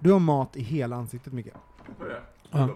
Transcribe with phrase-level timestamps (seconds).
[0.00, 1.48] Du har mat i hela ansiktet, Micke.
[2.52, 2.68] Ja.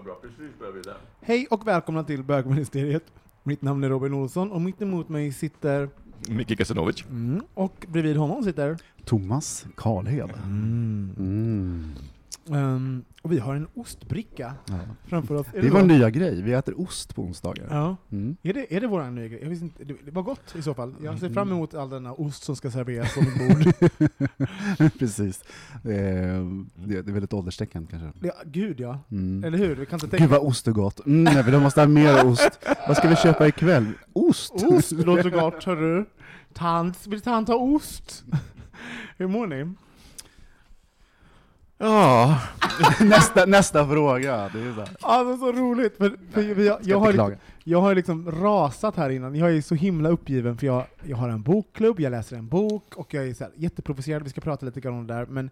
[1.21, 3.03] Hej och välkomna till Bögministeriet.
[3.43, 5.89] Mitt namn är Robin Olsson och mitt emot mig sitter,
[6.29, 7.05] Micke Kasanovic.
[7.05, 10.31] mm, och bredvid honom sitter, Thomas Karlhed.
[10.43, 11.15] mm.
[11.17, 11.95] Mm.
[12.53, 14.79] Ehm, och vi har en ostbricka Ja.
[15.05, 15.47] framför oss.
[15.53, 17.67] Är Det är vår nya grej, vi äter ost på onsdagar.
[17.69, 17.95] Ja.
[18.11, 18.37] Mm.
[18.43, 19.39] Är det, är det vår nya grej?
[19.41, 20.95] Jag visste inte, det, var gott i så fall.
[21.03, 21.33] Jag ser Mm.
[21.33, 23.89] fram emot all denna ost som ska serveras på mitt bord.
[24.99, 25.43] Precis.
[25.83, 28.27] Det är, det är väldigt ålderstecken kanske.
[28.27, 28.99] Ja, gud ja.
[29.11, 29.43] Mm.
[29.43, 29.75] Eller hur?
[29.75, 30.23] Vi kan inte tänka...
[30.23, 31.05] Gud vad ost är gott.
[31.05, 32.59] Mm, nej, vi måste ha mer ost.
[32.87, 33.85] Vad ska vi köpa ikväll?
[34.13, 34.51] Ost!
[34.63, 36.05] Ost låter gott, hörru.
[36.53, 38.23] Tant, vill tant ha ost?
[39.17, 39.73] Hur mår ni?
[41.81, 42.41] Ja,
[42.99, 44.49] nästa, nästa fråga.
[44.53, 44.89] Det är så här.
[45.01, 49.09] Alltså så roligt, för, för vi, jag, jag, har, liksom- jag har liksom rasat här
[49.09, 49.35] innan.
[49.35, 52.95] Jag är så himla uppgiven för jag, jag har en bokklubb, jag läser en bok
[52.95, 55.49] och jag är så här jätteprovocerad, vi ska prata lite grann om det där, men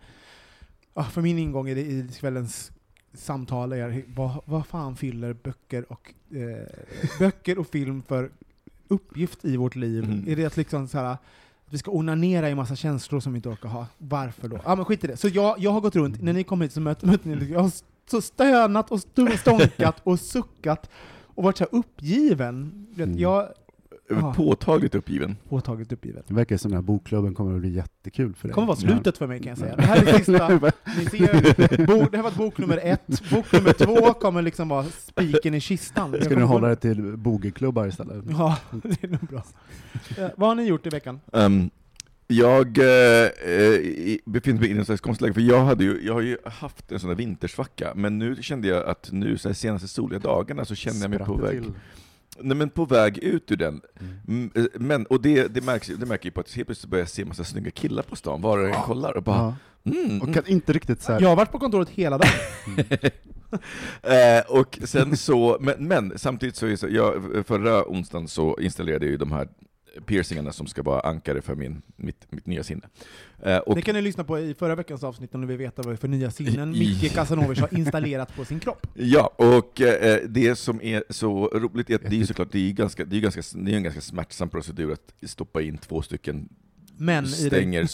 [1.11, 2.71] för min ingång i, det, i kvällens
[3.13, 6.67] samtal är vad, vad fan fyller böcker och, eh,
[7.19, 8.29] böcker och film för
[8.87, 10.03] uppgift i vårt liv?
[10.03, 10.27] Mm.
[10.27, 11.17] Är det att liksom så här,
[11.69, 13.87] vi ska onanera i massa känslor som vi inte orkar ha?
[13.97, 14.59] Varför då?
[14.65, 15.17] Ja men skit i det.
[15.17, 17.59] Så jag, jag har gått runt, när ni kom hit så mötte, mötte ni, jag
[17.59, 17.71] har
[18.11, 18.99] så stönat och
[19.39, 20.89] stånkat och suckat
[21.35, 22.87] och varit så uppgiven.
[22.97, 23.17] Mm.
[23.17, 23.47] Jag
[24.09, 24.33] Ja.
[24.33, 25.35] Påtagligt uppgiven.
[25.49, 26.23] påtagligt uppgiven.
[26.27, 28.53] Det verkar som den här bokklubben kommer att bli jättekul för Det dig.
[28.53, 29.75] kommer vara slutet för mig kan jag säga.
[29.75, 30.47] Det här är sista,
[30.97, 34.83] ni ser, bo, det här var bok nummer ett, bok nummer två kommer liksom vara
[34.83, 36.15] spiken i kistan.
[36.21, 38.25] Ska du hålla det till bogeklubbar istället?
[38.29, 39.43] Ja, det är nog bra.
[40.37, 41.19] Vad har ni gjort i veckan?
[41.33, 41.69] Ehm,
[42.27, 43.29] jag eh,
[44.25, 46.99] befinner mig i en slags konstläge, för jag, hade ju, jag har ju haft en
[46.99, 50.75] sån där vintersvacka, men nu kände jag att nu så här senaste soliga dagarna så
[50.75, 51.71] känner jag mig på det väg, till.
[52.41, 53.81] Nej, men på väg ut ur den.
[53.99, 54.13] Mm.
[54.27, 57.01] Mm, eh, Men, och det, det, märks, det märker ju på att helt plötsligt börjar
[57.01, 59.91] jag se massa snygga killar på stan, var jag än kollar, och bara Ja.
[59.91, 62.31] mm, Och kan inte riktigt så här, Jag har varit på kontoret hela dagen.
[64.03, 68.57] Eh, och sen så, men, men samtidigt så, är det så jag, förra onsdagen så
[68.61, 69.47] installerade jag ju de här
[70.05, 72.87] piercingarna som ska vara ankare för min, mitt, mitt nya sinne.
[73.43, 75.81] Eh, och, Det kan ni lyssna på i förra veckans avsnitt om ni vill veta
[75.81, 78.87] vad för nya sinnen I- Micke Casanovic har installerat på sin kropp.
[78.93, 82.73] Ja, och eh, det som är så roligt är att det är såklart, det är
[82.73, 86.49] ganska, det är ganska, det är en ganska smärtsam procedur att stoppa in två stycken
[87.01, 87.89] Men i det, stänger.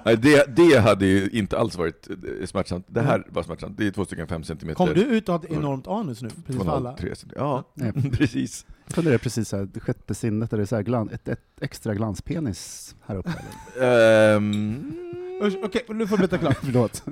[0.04, 2.86] Nej, det, det hade ju inte alls varit eh, smärtsamt.
[2.88, 3.78] Det här var smärtsamt.
[3.78, 4.76] Det är två stycken fem centimeter.
[4.76, 6.28] kom du ut hade ett enormt anus nu?
[6.46, 6.92] Precis för alla?
[6.92, 7.40] 2,03 centimeter.
[7.40, 7.92] Ja, Nej.
[8.12, 8.66] precis.
[8.86, 11.40] jag funderar precis så här, det sjätte sinnet, är det så här glan, ett, ett
[11.60, 13.34] extra glanspenis här uppe?
[13.76, 14.36] Eller?
[15.42, 16.58] Usch, Okej, nu får du berätta klart.
[16.62, 17.04] Förlåt.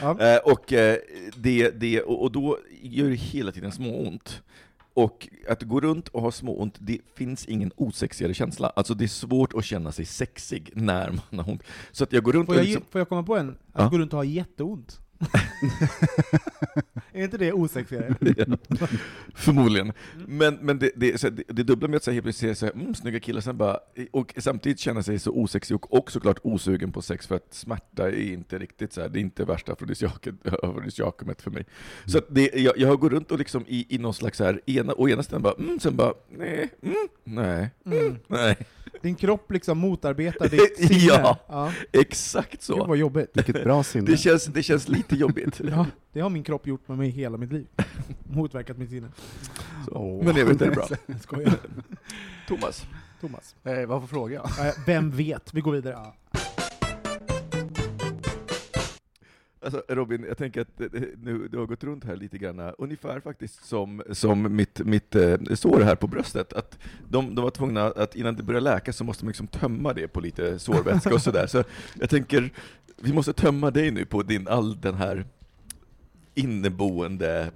[0.00, 0.20] Ja.
[0.20, 0.96] Eh, och, eh,
[1.36, 4.42] det, det, och, och då gör det hela tiden småont.
[4.94, 8.68] Och att gå runt och ha småont, det finns ingen osexigare känsla.
[8.76, 11.62] Alltså det är svårt att känna sig sexig när man har ont.
[11.92, 13.48] Så att jag går runt Får och jag, liksom, får jag komma på en?
[13.50, 13.88] Att Ja.
[13.88, 15.00] gå runt och ha jätteont.
[17.12, 18.14] är inte det osexigare?
[18.36, 18.86] Ja,
[19.34, 19.92] Förmodligen.
[20.26, 22.94] Men, men det, det, så det, det dubbla med att så helt plötsligt säga mm,
[22.94, 23.78] snygga killar, sen bara,
[24.10, 28.08] och samtidigt känna sig så osexig och, och såklart osugen på sex, för att smärta
[28.08, 29.72] är inte riktigt så här, det är inte värsta
[30.62, 31.64] afrodisiakumet för mig.
[32.06, 34.44] Så att det, jag, jag har gått runt och liksom i, i någon slags så
[34.44, 38.16] här, ena, å ena sidan bara, mm, sen bara, nej, mm, nej, Mm.
[38.26, 38.56] nej.
[39.00, 41.00] Din kropp liksom motarbetar ditt sinne.
[41.00, 41.38] Ja.
[41.48, 41.72] ja.
[41.92, 42.84] Exakt Gud så.
[42.86, 43.30] vad jobbigt.
[43.34, 44.10] Vilket bra sinne.
[44.10, 45.60] Det känns, det känns lite jobbigt.
[45.70, 47.66] Ja, det har min kropp gjort med mig hela mitt liv.
[48.32, 49.08] Motverkat mitt sinne.
[49.88, 50.20] Så.
[50.24, 50.88] Men jag vet, det är bra.
[51.06, 51.54] Jag skojar.
[52.48, 52.86] Thomas.
[53.20, 53.54] Thomas.
[53.64, 54.42] Eh, vad får fråga?
[54.42, 55.54] Eh, Vem vet?
[55.54, 55.96] Vi går vidare.
[59.64, 62.72] Alltså Robin, jag tänker att det- det- nu, du har gått runt här lite grann,
[62.78, 66.52] ungefär faktiskt som, som mitt, mitt eh, sår här på bröstet.
[66.52, 66.78] Att
[67.08, 70.08] de, de var tvungna att innan det börjar läka så måste man liksom tömma det
[70.08, 71.46] på lite sårvätska och sådär.
[71.46, 71.64] Så
[72.00, 72.50] jag tänker,
[73.02, 75.24] vi måste tömma dig nu på din, all den här
[76.34, 77.50] inneboende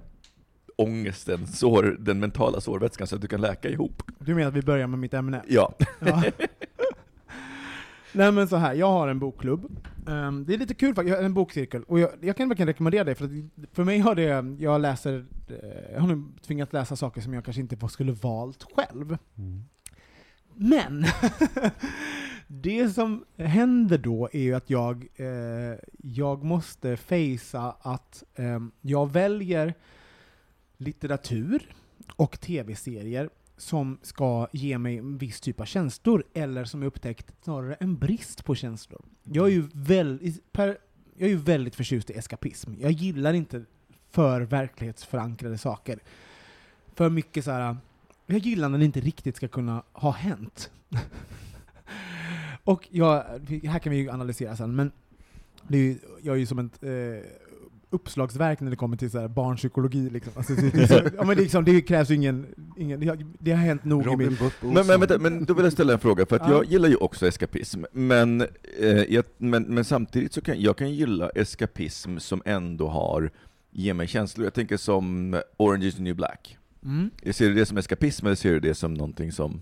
[0.75, 4.03] ångesten, sår, den mentala sårvätskan så att du kan läka ihop.
[4.19, 5.41] Du menar att vi börjar med mitt ämne?
[5.47, 5.73] Ja.
[5.99, 6.23] Ja.
[8.11, 9.77] Nej men så här, jag har en bokklubb.
[10.07, 11.83] Ehm, det är lite kul faktiskt, en bokcirkel.
[11.83, 13.31] Och jag, jag kan verkligen rekommendera det, för att
[13.71, 17.45] för mig har det, jag läser, eh, jag har nu tvingats läsa saker som jag
[17.45, 19.17] kanske inte skulle valt själv.
[20.53, 21.05] Men,
[22.47, 29.11] det som händer då är ju att jag, eh, jag måste fejsa att eh, jag
[29.11, 29.73] väljer
[30.77, 31.73] litteratur
[32.15, 37.33] och tv-serier som ska ge mig en viss typ av känslor, eller som jag upptäckt
[37.43, 39.01] snarare en brist på känslor.
[39.23, 40.77] Jag är ju, väl, i- per,
[41.15, 42.73] jag är ju väldigt förtjust i eskapism.
[42.79, 43.63] Jag gillar inte
[44.11, 45.99] för verklighetsförankrade saker.
[46.95, 47.77] För mycket så här.
[48.25, 50.71] jag gillar när det inte riktigt ska kunna ha hänt.
[52.63, 53.23] Och jag,
[53.65, 54.91] här kan vi ju analysera sen, men
[55.67, 56.89] det är ju, jag är ju som ett eh,
[57.89, 60.09] uppslagsverk när det kommer till så här barnpsykologi.
[60.09, 60.33] Liksom.
[60.35, 60.55] Alltså,
[60.87, 62.45] så- ja, men liksom, det krävs ju ingen,
[62.77, 64.37] ingen det, har, det har hänt nog i Robin min...
[64.37, 66.51] Butt Men, men, vänta, men då vill jag ställa en fråga, för att Ja.
[66.51, 68.41] jag gillar ju också eskapism, men,
[68.79, 73.31] eh, jag, men, men samtidigt så kan jag kan gilla eskapism som ändå har,
[73.71, 74.45] ger mig känslor.
[74.45, 76.57] Jag tänker som Orange is the new black.
[76.83, 79.61] Mm, ser det som eskapism, eller ser du det som någonting som...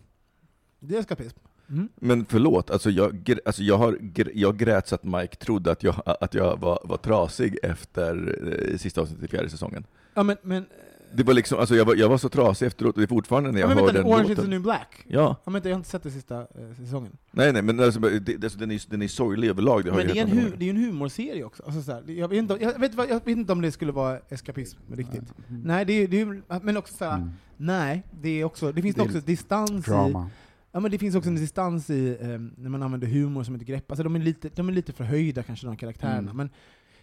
[0.80, 1.38] det är eskapism.
[1.70, 1.90] Mm.
[1.96, 3.98] Men förlåt, alltså jag, alltså jag, har,
[4.34, 8.38] jag grät så att Mike trodde att jag, att jag var, var trasig efter
[8.72, 9.86] eh, sista avsnittet i fjärde säsongen.
[10.14, 10.66] Ja men, men,
[11.14, 13.52] Det var liksom, alltså jag var, jag var så trasig efteråt, och det är fortfarande
[13.52, 14.50] när jag ja, men hör den Orange is the låten.
[14.50, 15.04] new black?
[15.08, 16.48] Ja, Ja, men jag har inte sett den sista eh,
[16.80, 17.12] säsongen.
[17.32, 19.84] nej nej, men alltså, det, alltså, den, är, den är sorglig överlag.
[19.86, 21.64] Det har Men det är, en hu- det är ju en humorserie också.
[21.64, 23.92] Alltså, så här, jag, vet inte, om- jag, vet, jag vet inte om det skulle
[23.92, 25.34] vara eskapism riktigt.
[25.48, 27.30] Nej, det är, det är men också såhär, Mm.
[27.58, 30.30] nej, det är också, det finns Det är också distans i, Drama.
[30.75, 32.27] Ja men det finns också en distans i, eh,
[32.57, 33.92] när man använder humor som ett grepp.
[33.92, 36.38] Alltså de är lite, de är lite förhöjda kanske, de karaktärerna, Mm.
[36.38, 36.50] men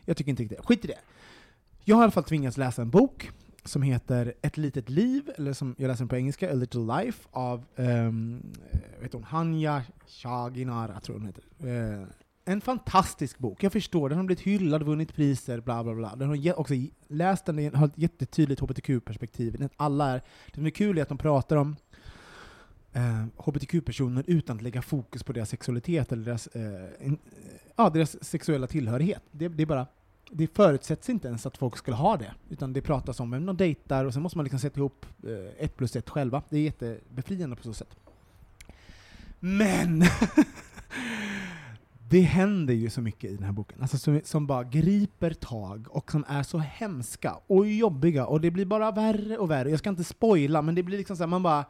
[0.04, 0.64] jag tycker inte riktigt det.
[0.64, 0.98] Skit i det.
[1.84, 3.30] Jag har i alla fall tvingats läsa en bok
[3.64, 7.28] som heter Ett litet liv, eller som jag läser den på engelska, A little life,
[7.30, 8.42] av um,
[9.00, 12.00] vet hon, Hanya Shaginara, tror jag hon heter.
[12.00, 12.06] Eh,
[12.44, 16.16] en fantastisk bok, jag förstår, den har blivit hyllad, vunnit priser, bla bla bla.
[16.16, 16.74] Den har också
[17.08, 19.68] läst den, den har ett jättetydligt hbtq-perspektiv.
[19.76, 21.76] Alla är, det som är kul är att de pratar om
[22.92, 27.18] eh, hbtq-personer utan att lägga fokus på deras sexualitet eller deras, eh, in, eh,
[27.76, 29.22] ja, deras sexuella tillhörighet.
[29.30, 29.86] Det, det är bara
[30.30, 33.56] det förutsätts inte ens att folk skulle ha det, utan det pratas om vem de
[33.56, 36.42] dejtar och sen måste man liksom sätta ihop eh, ett plus ett själva.
[36.48, 37.96] Det är jättebefriande på så sätt.
[39.40, 40.04] Men!
[42.08, 45.86] det händer ju så mycket i den här boken, alltså som, som bara griper tag
[45.90, 49.70] och som är så hemska och jobbiga och det blir bara värre och värre.
[49.70, 51.64] Jag ska inte spoila, men det blir liksom så här, man bara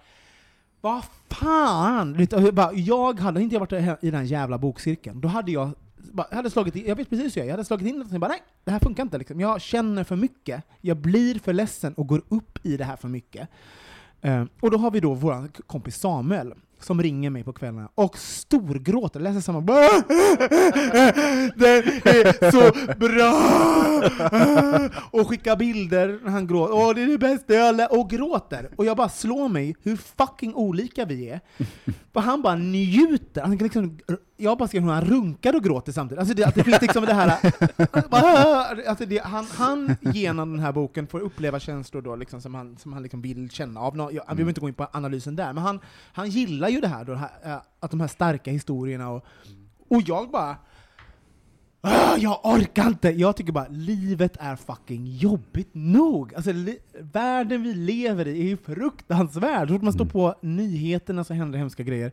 [0.82, 2.26] vad fan!
[2.74, 5.70] Jag hade inte varit i den jävla bokcirkeln, då hade jag
[6.14, 8.20] jag hade slagit in, jag vet precis hur jag jag hade slagit in någonting och
[8.20, 9.18] bara nej, det här funkar inte.
[9.18, 9.40] Liksom.
[9.40, 13.08] Jag känner för mycket, jag blir för ledsen och går upp i det här för
[13.08, 13.48] mycket.
[14.20, 18.18] Eh, och då har vi då vår kompis Samuel, som ringer mig på kvällarna och
[18.18, 19.60] storgråter, läser samma
[21.56, 21.66] Det
[22.04, 23.32] är så bra!
[25.20, 28.70] och skickar bilder när han gråter, åh det är det bästa jag lä-" och gråter.
[28.76, 31.40] Och jag bara slår mig hur fucking olika vi är.
[32.12, 33.98] För han bara njuter, han kan liksom,
[34.36, 36.18] jag bara ser hur han runkar och gråter samtidigt.
[36.18, 37.28] Alltså det, att det finns liksom det här,
[38.88, 42.76] alltså det, han, han genom den här boken får uppleva känslor då liksom som han,
[42.78, 43.96] som han liksom vill känna av.
[43.96, 45.80] Nå- Jag, vi behöver inte gå in på analysen där, men han,
[46.12, 49.24] han gillar ju det här, då, eh, att de här starka historierna och,
[49.88, 50.56] och jag bara
[51.84, 53.08] Ah, jag orkar inte!
[53.08, 56.34] Jag tycker bara livet är fucking jobbigt nog.
[56.34, 56.50] Alltså,
[57.00, 59.68] världen vi lever i är ju fruktansvärd.
[59.68, 62.12] Så fort man står på nyheterna så händer hemska grejer.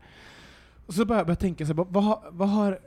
[0.89, 2.79] Och så började jag tänka, så här, vad, har, vad har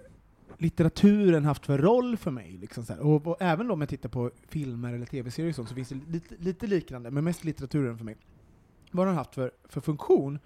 [0.59, 2.59] litteraturen haft för roll för mig?
[2.61, 3.01] Liksom så här.
[3.01, 6.35] Och, och även då om jag tittar på filmer eller tv-serier så finns det lite,
[6.39, 8.17] lite liknande, men mest litteraturen för mig.
[8.91, 10.39] Vad har den haft för, för funktion?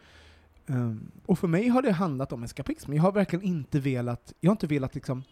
[0.67, 2.93] Um, och för mig har det handlat om eskapism.
[2.93, 5.23] Jag har verkligen inte velat, jag har inte velat liksom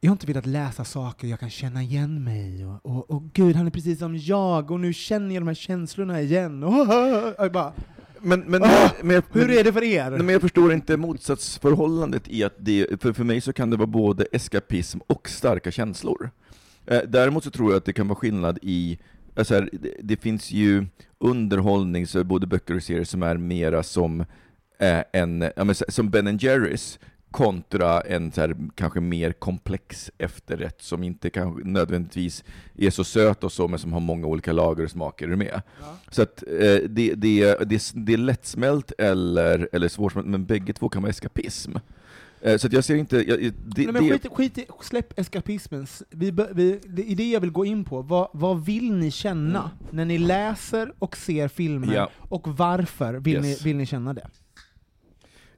[0.00, 3.56] jag har inte velat läsa saker jag kan känna igen mig och, och, och gud,
[3.56, 6.62] han är precis som jag och nu känner jag de här känslorna igen.
[6.64, 6.74] Och,
[7.38, 7.72] jag bara,
[8.22, 10.10] men, men, Ah, men, jag, hur är det för er?
[10.10, 13.86] Men jag förstår inte motsatsförhållandet i att det, för, för mig så kan det vara
[13.86, 16.30] både eskapism och starka känslor.
[16.86, 18.98] Eh, däremot så tror jag att det kan vara skillnad i,
[19.36, 20.86] alltså här, det, det finns ju
[21.18, 24.20] underhållning, så både böcker och serier som är mera som
[24.78, 26.98] eh, en, ja, men, som Ben Jerrys,
[27.30, 32.44] kontra en så här, kanske mer komplex efterrätt som inte kanske nödvändigtvis
[32.78, 35.26] är så söt och så, men som har många olika lager och smaker.
[35.28, 35.62] Med?
[36.10, 36.52] Så att eh,
[36.88, 37.14] det, det,
[37.66, 41.76] det, det är lättsmält eller, eller svårsmält, men bägge två kan vara eskapism.
[42.42, 43.16] Eh, så att jag ser inte...
[43.28, 45.86] Jag, det, Nej, men skit, skit i, släpp eskapismen.
[46.10, 48.02] Vi, vi, det är det jag vill gå in på.
[48.02, 51.96] Vad, vad vill ni känna när ni läser och ser filmer, Mm.
[51.96, 52.10] Ja.
[52.18, 53.44] och varför vill, Yes.
[53.44, 54.28] ni, vill ni känna det?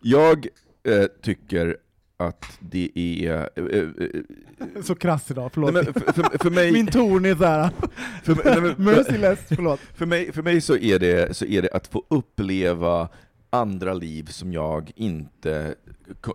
[0.05, 0.47] jag
[0.85, 1.77] eh, tycker
[2.17, 3.49] att det är...
[3.57, 5.75] Eh, eh, Så krass idag, förlåt.
[5.75, 6.73] nej, för, för, för mig...
[6.73, 9.81] Min ton är såhär, merciless, förlåt.
[9.81, 13.09] För mig, för mig så, är det, så är det att få uppleva
[13.51, 15.75] andra liv som jag inte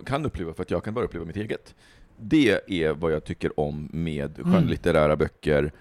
[0.06, 1.74] kan uppleva för att jag kan bara uppleva mitt eget.
[2.20, 4.52] Det är vad jag tycker om med Mm.
[4.52, 5.72] skönlitterära böcker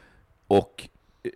[0.47, 0.87] och eh,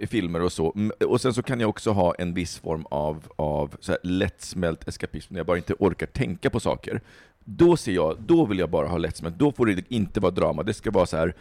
[0.08, 0.90] filmer och så.
[1.08, 4.88] Och sen så kan jag också ha en viss form av, av så här lättsmält
[4.88, 7.02] eskapism när jag bara inte orkar tänka på saker.
[7.44, 10.64] Då ser jag, då vill jag bara ha lättsmält, då får det inte vara drama,
[10.64, 11.36] det ska vara så här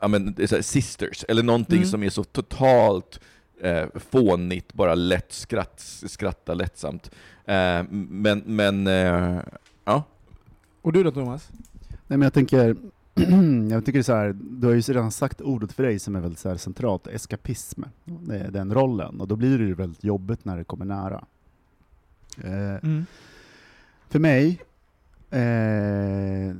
[0.00, 1.88] ja, men, så här, sisters, eller någonting Mm.
[1.88, 3.20] som är så totalt
[3.60, 7.10] eh, fånigt, bara lätt skratt, skratta lättsamt.
[7.44, 9.38] Eh, men, men eh,
[9.84, 10.02] ja.
[10.82, 11.48] Och du då Thomas?
[11.88, 12.76] Nej men jag tänker,
[13.70, 16.38] jag tycker så här, du har ju redan sagt ordet för dig som är väldigt
[16.38, 17.82] så centralt, eskapism,
[18.30, 21.24] är den rollen, och då blir det ju väldigt jobbigt när det kommer nära.
[22.44, 23.06] Eh, Mm.
[24.08, 24.62] För mig,
[25.30, 26.50] eh,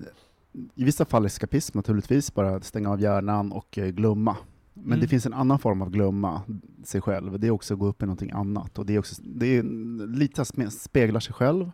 [0.74, 4.36] i vissa fall eskapism naturligtvis, bara stänga av hjärnan och eh, glömma.
[4.74, 5.00] Men Mm.
[5.00, 6.42] det finns en annan form av glömma
[6.84, 8.78] sig själv, det är också att gå upp i någonting annat.
[8.78, 9.62] Och det är, också, det är
[10.06, 11.70] lite att spe- spegla sig själv,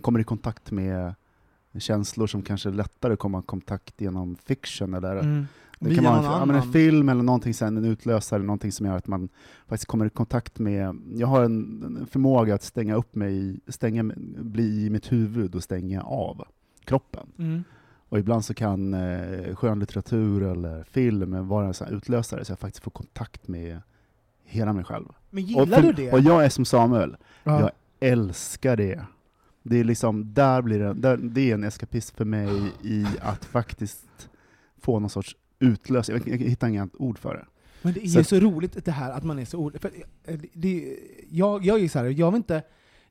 [0.00, 1.14] kommer i kontakt med
[1.80, 5.46] känslor som kanske lättare kommer i kontakt genom fiction eller Mm.
[5.78, 6.72] det Via kan vara en, någon ja, en annan.
[6.72, 9.28] film eller någonting, sen, en utlösare, någonting som gör att man
[9.66, 10.96] faktiskt kommer i kontakt med...
[11.14, 15.62] Jag har en, en förmåga att stänga upp mig, stänga, bli i mitt huvud och
[15.62, 16.44] stänga av
[16.84, 17.26] kroppen.
[17.38, 17.64] Mm.
[18.08, 22.84] Och ibland så kan eh, skönlitteratur eller film vara en sån utlösare så jag faktiskt
[22.84, 23.80] får kontakt med
[24.44, 25.06] hela mig själv.
[25.30, 26.12] Men Och, gillar för, du det?
[26.12, 27.60] och jag är som Samuel, Ja.
[27.60, 27.70] jag
[28.10, 29.04] älskar det.
[29.62, 32.48] Det är liksom, där blir det, där, det är en eskapism för mig
[32.82, 34.28] i att faktiskt
[34.80, 36.18] få någon sorts utlösning.
[36.26, 37.46] Jag, jag hittar inget ord för det.
[37.82, 39.80] Men det är Så- så roligt det här att man är så ord...
[39.80, 39.90] För
[40.24, 40.98] eh, det,
[41.30, 42.62] jag, jag är så här, jag vill inte...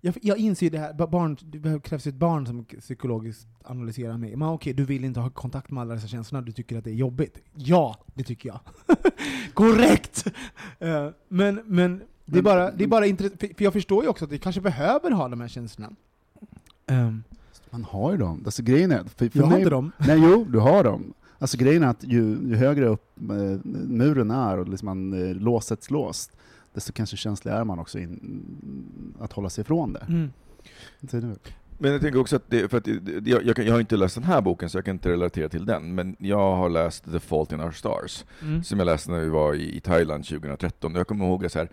[0.03, 3.47] Jag, jag inser ju det här, ba- barn, det krävs ju ett barn som psykologiskt
[3.63, 4.35] analyserar mig.
[4.35, 6.89] Men okej, du vill inte ha kontakt med alla dessa känslorna, du tycker att det
[6.89, 7.37] är jobbigt.
[7.55, 8.59] Ja, det tycker jag.
[9.53, 10.27] Korrekt!
[10.79, 14.09] Eh, men, men det är bara, det är bara intressant, för för jag förstår ju
[14.09, 15.95] också att vi kanske behöver ha de här känslorna.
[16.91, 17.23] Um,
[17.69, 18.41] Man har ju dem.
[18.45, 19.91] Alltså grejen är, för, för jag har mig, inte dem.
[19.97, 21.13] Nej, jo, du har dem.
[21.39, 25.35] Alltså grejen är att ju, ju högre upp eh, muren är och liksom man, eh,
[25.35, 26.31] låsets låst,
[26.73, 30.05] desto kanske känslig är man också in, att hålla sig ifrån det.
[30.09, 30.31] Mm.
[31.77, 34.15] Men jag tänker också att, det, för att det- jag, jag, jag har inte läst
[34.15, 37.19] den här boken så jag kan inte relatera till den, men jag har läst The
[37.19, 38.63] Fault in Our Stars, Mm.
[38.63, 40.95] som jag läste när vi var i, i Thailand 2013.
[40.95, 41.69] Jag kommer ihåg att så här,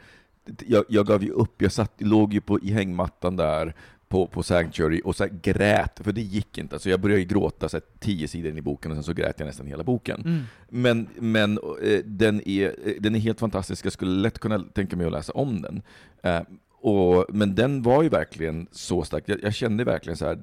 [0.67, 3.75] jag, jag gav ju upp, jag satt, låg ju på, i hängmattan där
[4.09, 6.75] på, på Sanctuary och så här grät, för det gick inte.
[6.77, 9.35] Alltså jag började gråta så här, tio sidor in i boken och sen så grät
[9.39, 10.21] jag nästan hela boken.
[10.25, 10.43] Mm.
[10.69, 14.97] Men, men eh, den, är, eh, den är helt fantastisk, jag skulle lätt kunna tänka
[14.97, 15.83] mig att läsa om den.
[16.23, 16.41] Eh,
[16.81, 20.39] och, men den var ju verkligen så stark, jag, jag kände verkligen så här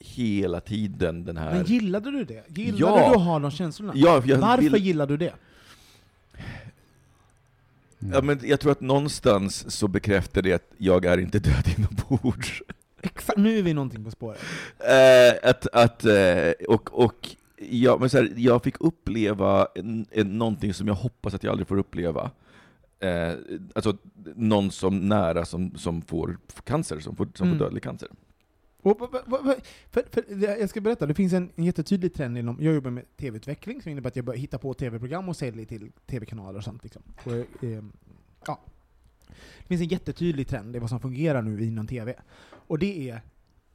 [0.00, 1.54] hela tiden den här...
[1.54, 2.44] Men gillade du det?
[2.48, 3.08] Gillade Ja.
[3.08, 3.92] du att ha de känslorna?
[3.96, 5.34] Ja, jag Varför vill- gillade du det?
[8.12, 12.62] Ja, men jag tror att någonstans så bekräftar det att jag är inte död inombords.
[13.02, 14.40] Exakt, nu är vi någonting på spåret.
[14.78, 17.28] Eh, att, att, eh, och, och
[17.70, 21.50] ja, men så här, jag fick uppleva en, en, någonting som jag hoppas att jag
[21.50, 22.30] aldrig får uppleva.
[23.00, 23.32] Eh,
[23.74, 23.96] alltså
[24.36, 27.58] någon som nära som, som får cancer, som får, som Mm.
[27.58, 28.08] får dödlig cancer.
[28.82, 28.98] Och,
[29.90, 32.90] för, för, det- jag ska berätta, det finns en, en jättetydlig trend inom, jag jobbar
[32.90, 36.64] med tv-utveckling, som innebär att jag börjar hitta på tv-program och säljer till tv-kanaler och
[36.64, 36.82] sånt.
[36.84, 37.02] Liksom.
[37.24, 37.82] Och, eh,
[38.46, 38.60] ja.
[39.58, 42.14] Det finns en jättetydlig trend i vad som fungerar nu inom tv.
[42.66, 43.20] Och det är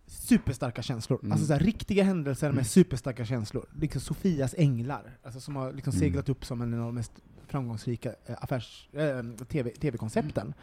[0.07, 1.19] superstarka känslor.
[1.21, 1.31] Mm.
[1.31, 2.55] Alltså så här, riktiga händelser Mm.
[2.55, 3.65] med superstarka känslor.
[3.81, 5.99] Liksom Sofias änglar, alltså som har liksom Mm.
[5.99, 7.11] seglat upp som en av de mest
[7.47, 10.53] framgångsrika eh, affärs, eh, TV, tv-koncepten.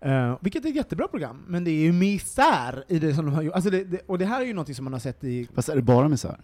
[0.00, 3.34] Eh, vilket är ett jättebra program, men det är ju misär i det som de
[3.34, 3.54] har gjort.
[3.54, 5.48] Alltså det, det, och det här är ju något som man har sett i...
[5.54, 6.36] Fast är det bara misär?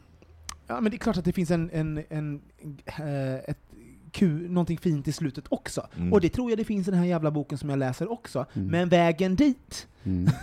[0.66, 2.40] Ja, men det är klart att det finns en, en, en,
[2.86, 3.58] eh, ett
[4.18, 5.86] Q, någonting fint i slutet också.
[5.96, 6.12] Mm.
[6.12, 8.46] Och det tror jag det finns i den här jävla boken som jag läser också.
[8.54, 8.68] Mm.
[8.68, 9.86] Men vägen dit!
[10.04, 10.28] Mm.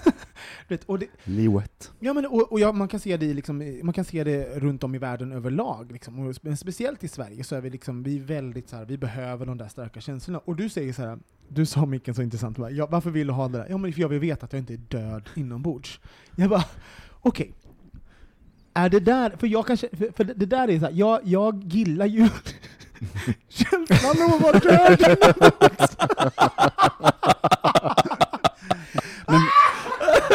[0.67, 1.91] Du Vet, och det, Livet.
[1.99, 4.83] ja, men, och, och ja, man, kan se det liksom, man kan se det runt
[4.83, 5.91] om i världen överlag.
[5.91, 6.33] Liksom.
[6.41, 9.45] Men speciellt i Sverige så är vi, liksom, vi är väldigt så här, vi behöver
[9.45, 10.39] de där starka känslorna.
[10.39, 12.69] Och du säger så här, du sa Micken så intressant, va?
[12.69, 13.67] ja, varför vill du ha det där?
[13.69, 15.99] Ja men för jag vill veta att jag inte är död inombords.
[16.35, 16.65] Jag bara,
[17.21, 17.53] okej.
[18.73, 22.05] är det där, för jag kanske, för, det där är så här, jag, jag gillar
[22.05, 22.29] ju
[23.49, 25.17] känslan av att vara död.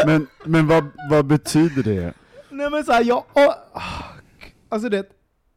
[0.06, 2.14] Men, men vad, vad betyder det?
[2.50, 4.04] Nej men såhär, jag, åh, ah,
[4.68, 5.06] alltså det,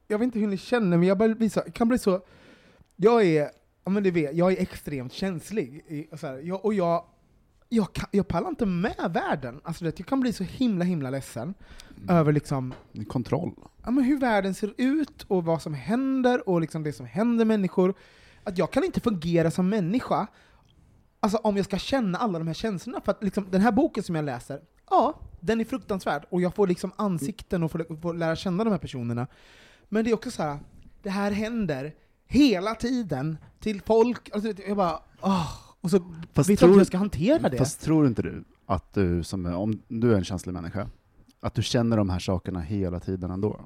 [0.07, 2.21] jag vet inte hur ni känner, men jag börjar bli så, kan bli så,
[2.95, 3.49] jag är,
[3.85, 7.05] ja men det vet, jag är extremt känslig, i, så här, jag, och jag,
[7.75, 9.61] jag, kan, jag pallar inte med världen.
[9.63, 11.53] Alltså det, jag kan bli så himla himla ledsen
[12.09, 12.73] över liksom,
[13.07, 13.51] Kontroll.
[13.83, 17.45] ja, men hur världen ser ut, och vad som händer, och liksom det som händer
[17.45, 17.93] människor.
[18.43, 20.27] Att jag kan inte fungera som människa
[21.19, 23.01] alltså, om jag ska känna alla de här känslorna.
[23.01, 26.55] För att liksom, den här boken som jag läser, ja, den är fruktansvärd, och jag
[26.55, 29.27] får liksom ansikten och får, får lära känna de här personerna.
[29.89, 30.59] Men det är också så här,
[31.03, 31.95] det här händer
[32.27, 35.99] hela tiden till folk, alltså, jag bara, åh, och så
[36.33, 37.57] Fast vet tror- inte hur jag ska hantera det.
[37.57, 40.87] Fast tror inte du att du, som, om du är en känslig människa,
[41.39, 43.59] att du känner de här sakerna hela tiden ändå?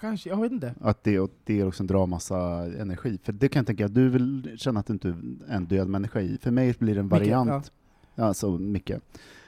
[0.00, 0.74] Kanske, jag vet inte.
[0.80, 2.38] Att det, det också drar massa
[2.80, 3.18] energi?
[3.22, 5.14] För det kan jag tänka, att du vill känna att du inte är
[5.48, 6.38] en död människa i.
[6.42, 7.72] För mig blir det en variant,
[8.14, 8.24] ja.
[8.24, 8.90] alltså Micke.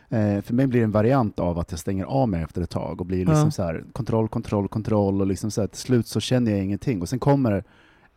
[0.09, 2.71] Eh, för mig blir det en variant av att jag stänger av mig efter ett
[2.71, 3.51] tag och blir liksom Ja.
[3.51, 7.01] så här, kontroll, kontroll, kontroll och liksom så här, till slut så känner jag ingenting.
[7.03, 7.65] Och sen kommer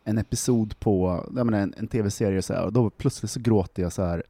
[0.04, 3.82] en episod på, jag menar, en, en tv-serie så här, och då plötsligt så gråter
[3.82, 4.22] jag så här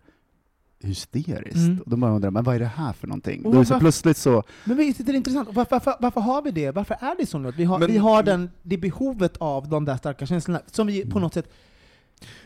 [0.82, 1.56] hysteriskt.
[1.56, 1.78] Mm.
[1.78, 3.44] Och då börjar man undra, men vad är det här för någonting?
[3.44, 5.48] Och Då så plötsligt så, Men visst är det intressant?
[5.52, 6.70] Varför, varför, varför har vi det?
[6.70, 7.48] Varför är det så nu?
[7.48, 10.86] Att vi har, Men- vi har den, det behovet av de där starka känslorna, som
[10.86, 11.52] vi på något sätt...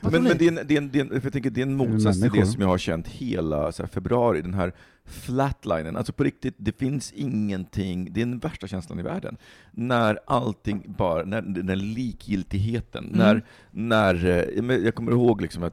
[0.01, 1.61] Men, men det, är en, det, är en, det, är en, för jag tänker, det
[1.61, 4.43] är en Är det motsats till det som jag har känt hela så här, februari,
[4.43, 4.73] den här
[5.07, 5.97] flatlinen.
[5.97, 9.37] Alltså på riktigt, det finns ingenting, det är den värsta känslan i världen.
[9.71, 13.19] När allting bara, när den här likgiltigheten, Mm.
[13.19, 14.25] när, när,
[14.71, 15.73] eh, jag kommer ihåg liksom att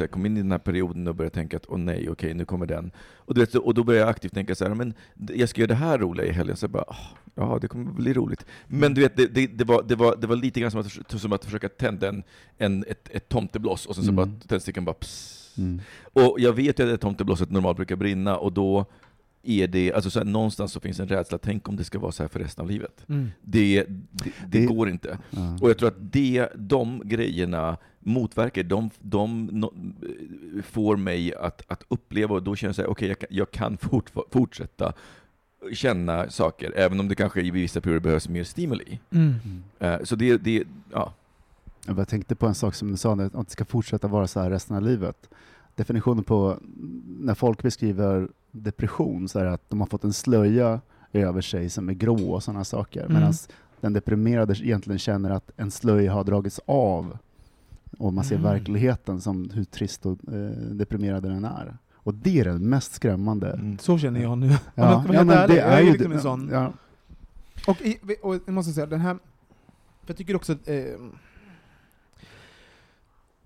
[0.00, 2.44] jag, kom in i den här perioden och började tänka att åh nej, okej, nu
[2.44, 2.90] kommer den.
[3.14, 4.94] Och, du vet, och då började jag aktivt tänka så här, men
[5.34, 6.96] jag ska göra det här roliga i helgen, så jag bara, "Ah,
[7.34, 8.46] ja, det kommer bli roligt.
[8.66, 11.20] Men du vet, det, det, det, var, det, var, det var lite grann som att,
[11.20, 12.22] som att försöka tända en,
[12.58, 14.16] en, ett, ett tomtebloss, och sen så Mm.
[14.30, 15.39] bara tändstickan bara pss.
[15.60, 15.80] Mm.
[16.12, 18.84] Och jag vet ju att tomteblosset normalt brukar brinna, och då
[19.42, 22.12] är det, alltså så här, någonstans så finns en rädsla, tänk om det ska vara
[22.12, 23.04] så här för resten av livet.
[23.08, 23.28] Mm.
[23.42, 25.18] Det, det, det Det- går inte.
[25.30, 25.58] ja.
[25.62, 29.74] Och jag tror att det, de grejerna motverkar, de, de no,
[30.62, 33.50] får mig att, att uppleva, och då känner jag så här, okej, jag kan, jag
[33.50, 34.92] kan fort, fortsätta
[35.72, 38.98] känna saker, även om det kanske i vissa perioder behövs mer stimuli.
[39.10, 39.34] Mm.
[39.78, 41.14] Eh, Så det, det, ja.
[41.86, 44.40] Jag bara tänkte på en sak som du sa, att det ska fortsätta vara så
[44.40, 45.28] här resten av livet.
[45.74, 46.58] Definitionen på
[47.20, 50.80] när folk beskriver depression, så är det att de har fått en slöja
[51.12, 53.00] över sig som är grå och sådana saker.
[53.00, 53.12] Mm.
[53.14, 53.34] Medan
[53.80, 57.18] den deprimerade egentligen känner att en slöja har dragits av
[57.98, 58.52] och man ser Mm.
[58.52, 61.76] verkligheten som hur trist och eh, deprimerad den är.
[61.94, 63.52] Och det är det mest skrämmande.
[63.52, 63.78] Mm.
[63.78, 64.48] Så känner jag nu.
[64.48, 66.48] Ja, ska vara ja, men det är är ju liksom en sån.
[66.52, 66.72] Ja,
[67.66, 69.14] Och, i, och jag måste säga, den här...
[69.14, 70.68] För jag tycker också att...
[70.68, 70.74] Eh,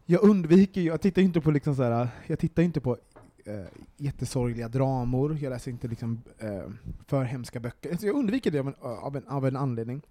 [0.07, 2.99] jag undviker ju, jag tittar ju inte på liksom så här, jag tittar inte på
[3.45, 3.65] eh,
[3.97, 6.63] jättesorgliga dramor, jag läser inte liksom eh,
[7.07, 7.91] för hemska böcker.
[7.91, 10.03] Alltså jag undviker det av en, av, en, av en anledning.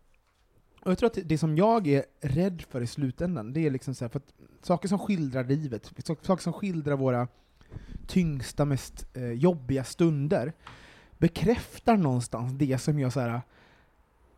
[0.81, 3.95] Och jag tror att det, som jag är rädd för i slutändan, det är liksom
[3.95, 7.27] så här, för att saker som skildrar livet, saker som skildrar våra
[8.07, 10.53] tyngsta, mest eh, jobbiga stunder,
[11.17, 13.41] bekräftar någonstans det som jag så här,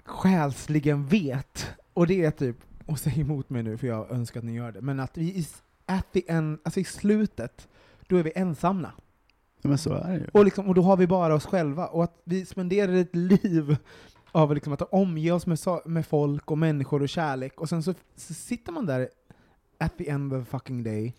[0.03, 1.67] själsligen vet.
[1.93, 2.57] Och det är typ,
[2.91, 5.25] och säg emot mig nu för jag önskar att ni gör det, men att vi
[5.25, 5.47] i,
[5.85, 7.67] at the end, alltså i slutet,
[8.07, 8.91] då är vi ensamma.
[9.61, 10.27] Men så är det ju.
[10.33, 11.87] Och, liksom, och då har vi bara oss själva.
[11.87, 13.77] Och att vi spenderar ett liv
[14.31, 17.83] av liksom att omge oss med, sa- med folk och människor och kärlek, och sen
[17.83, 19.09] så, så sitter man där
[19.77, 21.13] at the end of the fucking day.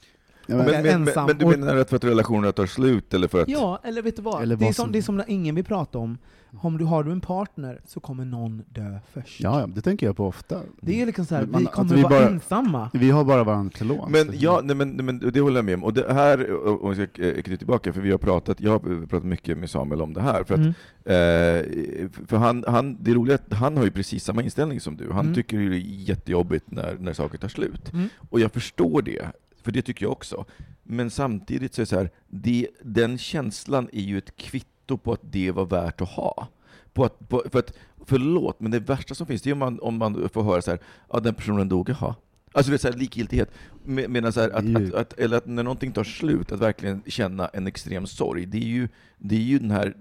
[0.49, 3.15] Ja, Men, men, är men, ensam men du menar att för att relationerna tar slut,
[3.15, 3.49] eller för att...
[3.49, 4.43] Ja, eller vet du vad?
[4.43, 6.19] Eller det, är som, som- det är som ingen vill prata om,
[6.61, 9.41] om du har du en partner så kommer någon dö först.
[9.41, 10.61] ja, ja, det tänker jag på ofta.
[10.81, 12.91] Det är liksom så här, Man- vi kommer vi vara bara- ensamma.
[12.93, 14.11] Vi har bara varandra till låns.
[14.11, 15.85] Men, ja, nej, men, nej, men det håller jag med om.
[15.85, 19.07] Och det här, och jag ska eh, knyta tillbaka, för vi har pratat, jag har
[19.07, 20.45] pratat mycket med Samuel om det här.
[20.45, 20.75] För, att, Mm.
[21.05, 24.97] eh, för han, han, det är roligt att han har ju precis samma inställning som
[24.97, 25.11] du.
[25.11, 25.35] Han Mm.
[25.35, 25.79] tycker det är
[26.09, 27.93] jättejobbigt när, när saker tar slut.
[27.93, 28.09] Mm.
[28.31, 29.23] Och jag förstår det,
[29.67, 30.45] för det tycker jag också.
[30.83, 35.13] Men samtidigt så är det så här, det, den känslan är ju ett kvitto på
[35.13, 36.49] att det var värt att ha.
[36.93, 37.73] På att, på, för att,
[38.05, 40.71] förlåt, men det värsta som finns, det är om man, om man får höra så
[40.71, 40.81] här,
[41.13, 42.15] ja den personen dog, jaha.
[42.53, 43.51] Alltså det är så här, likgiltighet.
[43.85, 47.03] Med- Medan så här, att, att, att, eller att när någonting tar slut, att verkligen
[47.07, 49.95] känna en extrem sorg, det är ju, det är ju den här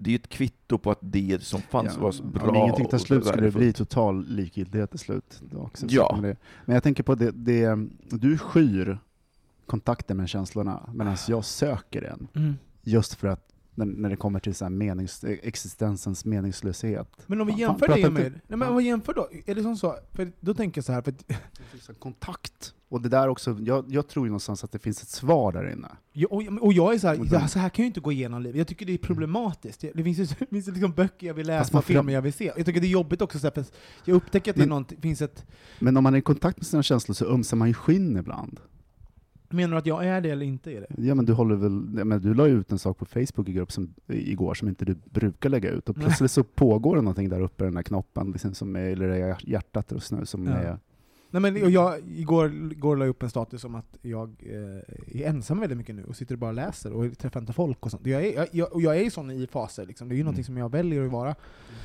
[0.00, 2.98] det är ett kvitto på att det som fanns Ja, var bra Om ingenting tar
[2.98, 5.42] slut skulle det bli total likgiltighet till slut.
[5.54, 6.18] Också så Ja.
[6.64, 8.98] Men jag tänker på det, det, du skyr
[9.68, 12.28] kontakten med känslorna medan jag söker den.
[12.34, 12.54] Mm.
[12.82, 17.08] Just för att när, när det kommer till så här menings, existensens meningslöshet.
[17.26, 18.40] Men om vi jämför det inte- med...
[18.46, 19.96] Nej, men vi jämför då, är det som så?
[20.12, 22.74] För då tänker jag så här, för att, kontakt.
[22.88, 25.72] Och det där också, jag, jag tror ju någonstans att det finns ett svar där
[25.72, 25.88] inne.
[26.12, 28.42] jag, och, och jag är så här, ja, så här kan jag inte gå igenom
[28.42, 28.58] livet.
[28.58, 29.84] Jag tycker det är problematiskt.
[29.94, 32.52] Det finns det finns liksom böcker jag vill läsa och filmer jag vill se.
[32.56, 33.64] Jag tycker det är jobbigt också, så här, för
[34.04, 35.46] jag upptäcker att det Men- något, finns ett...
[35.78, 38.60] Men om man är i kontakt med sina känslor så ömsar man ju skinn ibland.
[39.50, 41.02] Menar du att jag är det eller inte är det?
[41.02, 41.70] Ja men du håller väl,
[42.04, 45.48] men du la ut en sak på Facebook igår som, igår som inte du brukar
[45.48, 48.54] lägga ut, och plötsligt så pågår det någonting där uppe i den där knoppen, liksom,
[48.54, 50.52] som är, eller det är hjärtat just nu, som Ja.
[50.52, 50.78] är...
[51.30, 55.28] Nej men jag, igår, igår la jag upp en status om att jag eh, är
[55.28, 58.06] ensam väldigt mycket nu och sitter och bara läser och träffar inte folk och sånt.
[58.06, 60.08] Jag är, jag, jag, och jag är ju sån i faser, liksom.
[60.08, 61.34] det är ju någonting som jag väljer att vara.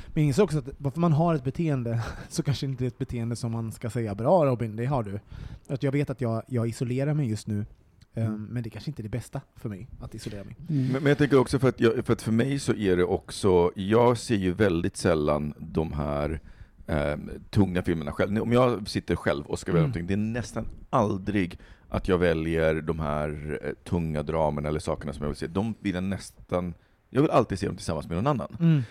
[0.06, 2.98] Men jag inser också att varför man har ett beteende, så kanske inte är ett
[2.98, 5.20] beteende som man ska säga bra Robin, det har du.
[5.68, 7.66] Att jag vet att jag, jag isolerar mig just nu,
[8.14, 8.44] eh, Mm.
[8.50, 10.56] men det kanske inte är det bästa för mig, att isolera mig.
[10.68, 13.04] Men, men jag tänker också för att, jag, för att för mig så är det
[13.04, 16.40] också, jag ser ju väldigt sällan de här
[16.86, 17.16] eh,
[17.50, 18.42] tunga filmerna själv.
[18.42, 19.90] Om jag sitter själv och ska välja Mm.
[19.90, 25.12] någonting, det är nästan aldrig att jag väljer de här eh, tunga dramerna eller sakerna
[25.12, 25.46] som jag vill se.
[25.46, 26.74] De vill jag nästan,
[27.10, 28.56] jag vill alltid se dem tillsammans med någon annan.
[28.60, 28.84] Eh,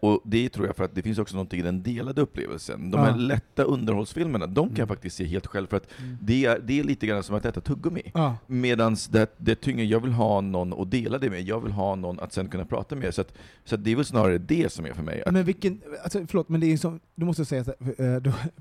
[0.00, 2.90] och det tror jag för att det finns också någonting i den delade upplevelsen.
[2.90, 3.16] De här Ja.
[3.16, 5.88] lätta underhållsfilmerna, de kan jag faktiskt se helt själv, för att
[6.22, 8.10] det är, det är lite grann som att äta tuggummi.
[8.14, 8.36] Ja.
[8.46, 11.94] Medan det, det tyngre, jag vill ha någon att dela det med, jag vill ha
[11.94, 13.14] någon att sen kunna prata med.
[13.14, 13.32] Så, att,
[13.64, 15.22] så att det är väl snarare det som är för mig.
[15.26, 17.74] Att, Men vilken, alltså, förlåt, men det är som, du måste säga här,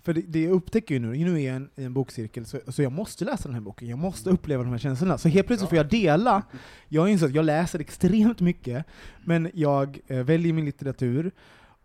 [0.04, 2.46] för, eh, det, det jag upptäcker ju nu, nu är jag en, i en bokcirkel,
[2.46, 5.18] så, så jag måste läsa den här boken, jag måste uppleva de här känslorna.
[5.18, 6.42] Så helt plötsligt får jag dela,
[6.90, 8.86] jag inser att jag läser extremt mycket,
[9.26, 11.03] men jag eh, väljer min litteratur,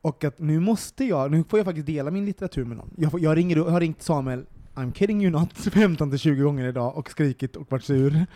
[0.00, 2.90] och att nu måste jag, nu får jag faktiskt dela min litteratur med någon.
[2.96, 6.96] Jag, får- jag, ringer, jag har ringt Samuel, I'm kidding you not, 15-20 gånger idag
[6.96, 8.26] och skrikit och varit sur.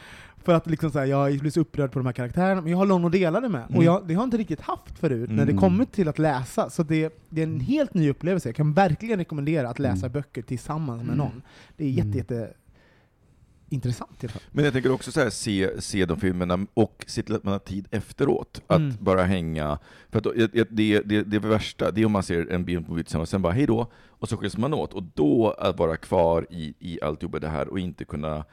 [0.44, 2.78] För att liksom så här, jag blir så upprörd på de här karaktärerna, men jag
[2.78, 3.64] har någon att dela det med.
[3.64, 3.84] Och Mm.
[3.84, 5.58] jag, det har jag inte riktigt haft förut när det Mm.
[5.60, 6.70] kommit till att läsa.
[6.70, 8.48] Så det, det är en helt ny upplevelse.
[8.48, 10.12] Jag kan verkligen rekommendera att läsa Mm.
[10.12, 11.18] böcker tillsammans med Mm.
[11.18, 11.42] någon.
[11.76, 12.16] Det är jätte, Mm.
[12.18, 12.52] jätte
[13.72, 17.44] intressant men jag tänker också så här, se, se de filmerna och se till att
[17.44, 18.60] man har tid efteråt.
[18.66, 18.94] Att Mm.
[19.00, 19.78] bara hänga.
[20.10, 22.94] För att det, det, det, det värsta, det är om man ser en bild på
[22.96, 24.92] tillsammans och sen bara hej då, och så skiljs man åt.
[24.92, 28.44] Och då att vara kvar i, i alltihopa det här och inte kunna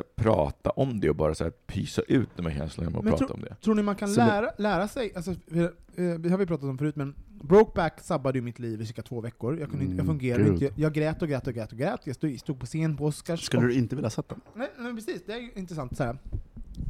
[0.00, 3.12] här, prata om det och bara så här, pysa ut de här känslorna och Men
[3.18, 3.54] prata om det.
[3.54, 6.46] Tror ni man kan Så det- lära, lära sig, alltså, vi, eh, vi har vi
[6.46, 9.58] pratat om förut, men Brokeback sabbade ju mitt liv i cirka två veckor.
[9.60, 10.64] Jag, kunde, inte- jag Mm, fungerade inte.
[10.64, 12.00] Jag, jag grät och grät och grät och grät.
[12.04, 13.40] Jag stod, stod på scen på Oscars.
[13.44, 14.40] Skulle och- du inte vilja sett den?
[14.54, 15.96] Nej, nej precis, det är ju intressant.
[15.96, 16.18] Så här.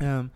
[0.01, 0.31] Ehm,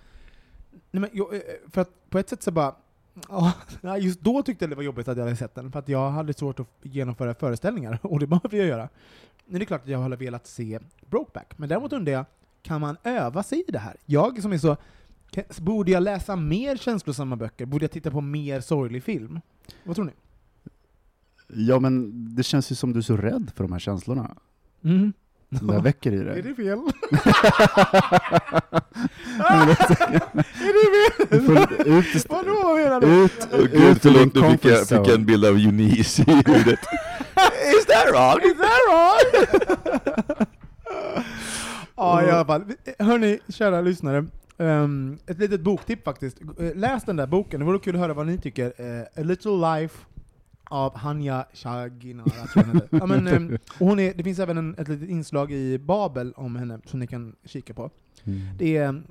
[0.90, 2.74] nej, men, jag, eh, för att på ett sätt så bara,
[3.28, 5.78] ja, nej, just då tyckte jag det var jobbigt att jag hade sett den, för
[5.78, 8.88] att jag hade svårt att genomföra föreställningar, och det behöver jag göra.
[9.46, 12.24] Men det är klart att jag hade velat se Brokeback, men däremot undrar jag,
[12.66, 13.96] kan man öva sig i det här?
[14.06, 14.76] Jag som är så,
[15.58, 17.66] borde jag läsa mer känslosamma böcker?
[17.66, 19.40] Borde jag titta på mer sorglig film?
[19.84, 20.12] Vad tror ni?
[21.48, 24.36] Ja men det känns ju som du är så rädd för de här känslorna,
[24.84, 25.12] Mm.
[25.58, 26.42] som det här väcker i Är dig.
[26.42, 26.78] det fel?
[29.38, 29.74] Är det
[32.02, 32.22] fel?
[32.28, 33.24] Vadå menar du?
[33.24, 36.78] ut, ut Gud, förlåt, nu fick jag, fick jag en bild av Eunice i huvudet.
[37.78, 38.40] Is that wrong?
[38.42, 40.24] Is that wrong?
[41.96, 42.64] ja, i alla fall.
[42.98, 44.26] Hörni, kära lyssnare.
[44.58, 46.40] ehm, ett litet boktipp faktiskt.
[46.58, 48.72] Eh, Läs den där boken, det vore kul att höra vad ni tycker.
[48.76, 50.04] Eh, A Little Life
[50.70, 54.74] av Hanya Shaginara, tror jag ja, men, ehm, och hon är, Det finns även en,
[54.78, 57.90] ett litet inslag i Babel om henne, som ni kan kika på.
[58.24, 58.40] Mm.
[58.58, 59.02] Det är,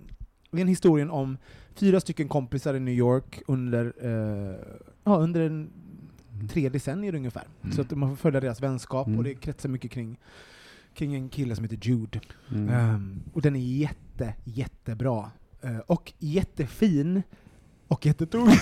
[0.52, 1.38] det är en historien om
[1.76, 4.56] fyra stycken kompisar i New York under, eh,
[5.04, 5.69] ja, under en,
[6.50, 7.43] tre decennier ungefär.
[7.63, 7.76] Mm.
[7.76, 9.17] Så att man får följa deras vänskap, Mm.
[9.19, 10.19] och det kretsar mycket kring,
[10.95, 12.19] kring en kille som heter Jude.
[12.51, 12.69] Mm.
[12.69, 15.31] Ehm, och den är jätte, jättebra.
[15.62, 17.23] Eh, och jättefin.
[17.88, 18.60] Och jättetokig.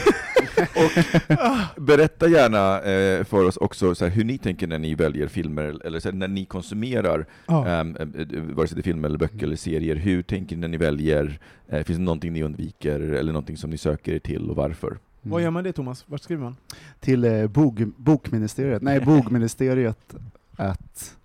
[1.77, 5.85] Berätta gärna eh, för oss också så här, hur ni tänker när ni väljer filmer,
[5.85, 7.67] eller så här, när ni konsumerar, ja.
[7.67, 9.95] ehm, eh, eh, vare sig det är filmer, eller böcker eller serier.
[9.95, 11.39] Hur tänker ni när ni väljer?
[11.67, 14.97] Eh, finns det någonting ni undviker, eller någonting som ni söker er till, och varför?
[15.21, 16.03] Vad gör man det Thomas?
[16.07, 16.55] Vart skriver man?
[16.99, 20.15] Till eh, bog, bokministeriet, nej bogministeriet
[20.55, 21.15] att...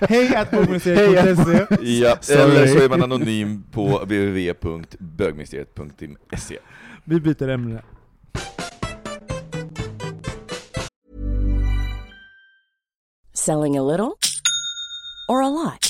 [0.00, 1.66] Hej att bogministeriet.se.
[1.82, 6.58] Ja, eller så är man anonym på www.bögministeriet.se.
[7.04, 7.82] Vi byter ämne.
[13.32, 14.12] Selling a little
[15.28, 15.89] or a lot?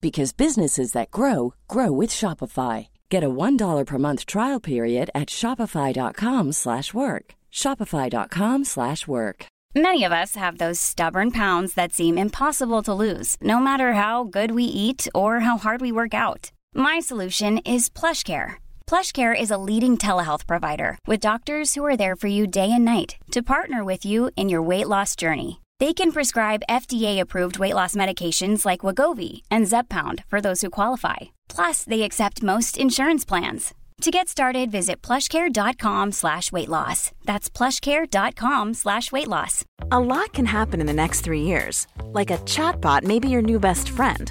[0.00, 2.88] because businesses that grow grow with Shopify.
[3.10, 7.24] Get a $1 per month trial period at shopify.com/work.
[7.52, 9.46] shopify.com/work.
[9.74, 14.24] Many of us have those stubborn pounds that seem impossible to lose, no matter how
[14.24, 16.50] good we eat or how hard we work out.
[16.74, 18.54] My solution is PlushCare.
[18.86, 22.84] PlushCare is a leading telehealth provider with doctors who are there for you day and
[22.84, 25.60] night to partner with you in your weight loss journey.
[25.80, 31.16] They can prescribe FDA-approved weight loss medications like Wagovi and Zepbound for those who qualify.
[31.48, 33.74] Plus, they accept most insurance plans.
[34.02, 37.10] To get started, visit plushcare.com slash weight loss.
[37.24, 39.64] That's plushcare.com slash weight loss.
[39.90, 41.86] A lot can happen in the next three years.
[42.12, 44.30] Like a chatbot may be your new best friend.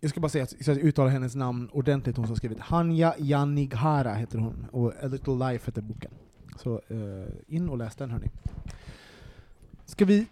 [0.00, 2.60] jag ska bara säga att jag uttalar hennes namn ordentligt, hon som skrivit.
[2.60, 6.10] Hanja Janighara heter hon, och A Little Life heter boken.
[6.56, 8.30] Så eh, in och läs den hörni.
[9.86, 10.26] Ska vi...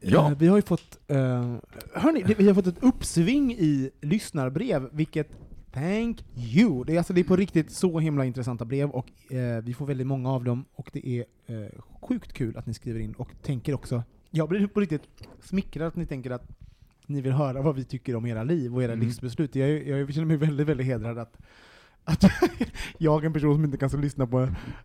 [0.00, 0.30] Ja.
[0.30, 0.98] Eh, vi har ju fått...
[1.06, 1.56] Eh,
[1.94, 5.28] hörni, vi har fått ett uppsving i lyssnarbrev, vilket
[5.72, 6.84] Thank you!
[6.84, 9.86] Det är, alltså, det är på riktigt så himla intressanta brev, och eh, vi får
[9.86, 11.68] väldigt många av dem, och det är eh,
[12.00, 14.02] sjukt kul att ni skriver in och tänker också...
[14.30, 15.02] Jag blir på riktigt
[15.40, 16.48] smickrad att ni tänker att
[17.08, 19.04] ni vill höra vad vi tycker om era liv och era Mm.
[19.06, 19.54] livsbeslut.
[19.56, 21.36] Jag, jag känner mig väldigt, väldigt hedrad att,
[22.04, 22.24] att
[22.98, 24.40] jag, en person som inte kan så lyssna på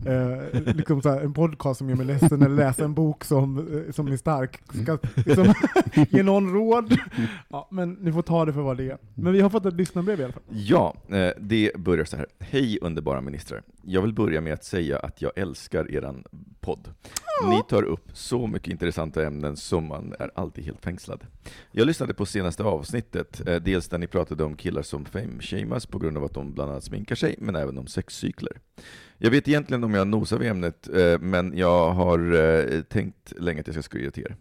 [0.05, 3.91] eh, liksom så en podcast som gör mig ledsen, eller läsa en bok som, eh,
[3.91, 5.53] som är stark, ska liksom,
[6.09, 6.97] ge någon råd.
[7.49, 8.97] Ja, men ni får ta det för vad det är.
[9.15, 10.43] Men vi har fått ett lyssnarbrev i alla fall.
[10.49, 12.25] Ja, eh, det börjar så här.
[12.39, 13.61] Hej underbara ministrar.
[13.81, 16.23] Jag vill börja med att säga att jag älskar eran
[16.59, 16.87] podd.
[17.49, 21.25] Ni tar upp så mycket intressanta ämnen som man är alltid helt fängslad.
[21.71, 25.99] Jag lyssnade på senaste avsnittet, eh, dels där ni pratade om killar som fame-shamas på
[25.99, 28.59] grund av att de bland annat sminkar sig, men även om sexcykler.
[29.17, 33.61] Jag vet egentligen om jag nosar vid ämnet, eh, men jag har eh, tänkt länge
[33.61, 34.35] att jag ska skriva till er.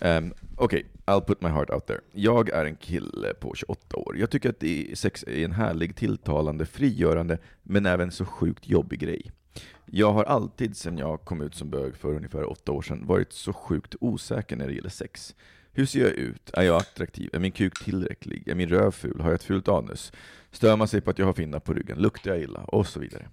[0.00, 2.00] Um, Okej, I'll put my heart out there.
[2.12, 4.18] Jag är en kille på 28 år.
[4.18, 9.30] Jag tycker att sex är en härlig, tilltalande, frigörande, men även så sjukt jobbig grej.
[9.96, 13.32] Jag har alltid sedan jag kom ut som bög för ungefär åtta år sedan varit
[13.32, 15.34] så sjukt osäker när det gäller sex.
[15.72, 16.50] Hur ser jag ut?
[16.52, 17.30] Är jag attraktiv?
[17.32, 18.48] Är min kuk tillräcklig?
[18.48, 19.20] Är min röv ful?
[19.20, 20.12] Har jag ett fult anus?
[20.50, 21.98] Stör man sig på att jag har finnar på ryggen?
[21.98, 22.60] Luktar jag illa?
[22.60, 23.28] Och så vidare.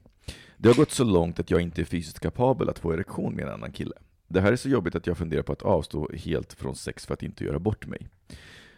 [0.58, 3.46] Det har gått så långt att jag inte är fysiskt kapabel att få erektion med
[3.46, 3.96] en annan kille.
[4.28, 7.14] Det här är så jobbigt att jag funderar på att avstå helt från sex för
[7.14, 8.08] att inte göra bort mig.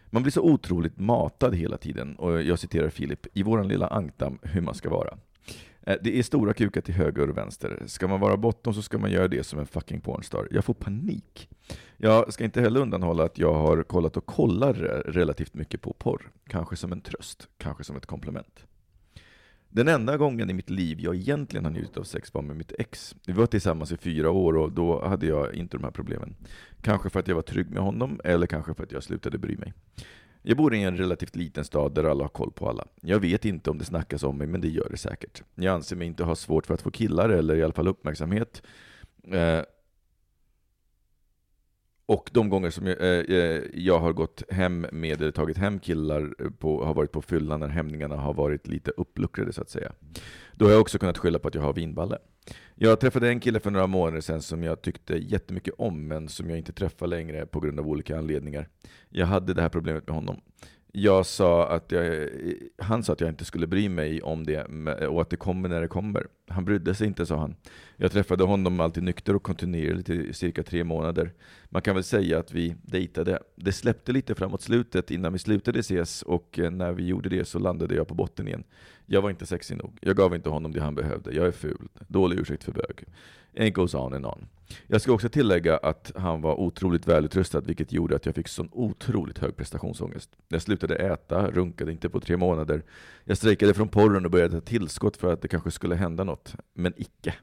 [0.09, 4.39] Man blir så otroligt matad hela tiden, och jag citerar Filip, i våran lilla ankdam
[4.41, 5.17] hur man ska vara.
[5.85, 7.83] Eh, det är stora kukar till höger och vänster.
[7.85, 10.47] Ska man vara bottom så ska man göra det som en fucking pornstar.
[10.51, 11.49] Jag får panik.
[11.97, 14.73] Jag ska inte heller undanhålla att jag har kollat och kollar
[15.05, 16.31] relativt mycket på porr.
[16.47, 18.65] Kanske som en tröst, kanske som ett komplement.
[19.69, 22.71] Den enda gången i mitt liv jag egentligen har njutit av sex var med mitt
[22.79, 23.15] ex.
[23.27, 26.35] Vi var tillsammans i fyra år och då hade jag inte de här problemen.
[26.81, 29.57] Kanske för att jag var trygg med honom, eller kanske för att jag slutade bry
[29.57, 29.73] mig.
[30.45, 32.85] Jag bor i en relativt liten stad där alla har koll på alla.
[33.01, 35.43] Jag vet inte om det snackas om mig, men det gör det säkert.
[35.55, 38.61] Jag anser mig inte ha svårt för att få killar, eller i alla fall uppmärksamhet.
[39.27, 39.59] Eh,
[42.05, 45.79] och de gånger som jag, eh, eh, jag har gått hem med, eller tagit hem
[45.79, 49.69] killar, eh, på, har varit på fyllan när hämningarna har varit lite uppluckrade så att
[49.69, 49.91] säga.
[50.53, 52.17] Då har jag också kunnat skylla på att jag har vinballe.
[52.75, 56.49] Jag träffade en kille för några månader sedan som jag tyckte jättemycket om, men som
[56.49, 58.67] jag inte träffar längre på grund av olika anledningar.
[59.09, 60.41] Jag hade det här problemet med honom.
[60.95, 62.29] Jag sa att jag,
[62.77, 64.63] han sa att jag inte skulle bry mig om det
[65.07, 66.27] och att det kommer när det kommer.
[66.47, 67.55] Han brydde sig inte, sa han.
[67.97, 71.33] Jag träffade honom alltid nykter och kontinuerligt i cirka tre månader.
[71.69, 73.39] Man kan väl säga att vi dejtade.
[73.55, 77.45] Det släppte lite framåt slutet innan vi slutade ses och eh, när vi gjorde det
[77.45, 78.63] så landade jag på botten igen.
[79.05, 79.97] Jag var inte sexig nog.
[80.01, 81.31] Jag gav inte honom det han behövde.
[81.31, 81.87] Jag är ful.
[82.07, 83.03] Dålig ursäkt för bög.
[83.59, 84.47] And goes on and on.
[84.87, 88.69] Jag ska också tillägga att han var otroligt välutrustad, vilket gjorde att jag fick sån
[88.71, 90.29] otroligt hög prestationsångest.
[90.47, 92.83] Jag slutade äta, runkade inte på tre månader.
[93.23, 96.55] Jag strejkade från porren och började ta tillskott för att det kanske skulle hända något.
[96.73, 97.35] Men icke.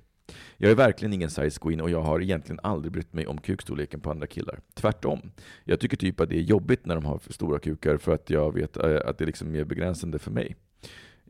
[0.57, 4.01] Jag är verkligen ingen size queen och jag har egentligen aldrig brytt mig om kukstorleken
[4.01, 4.61] på andra killar.
[4.75, 5.33] Tvärtom.
[5.64, 8.31] Jag tycker typ att det är jobbigt när de har för stora kukar för att
[8.31, 10.57] jag vet eh, att det liksom är mer begränsande för mig.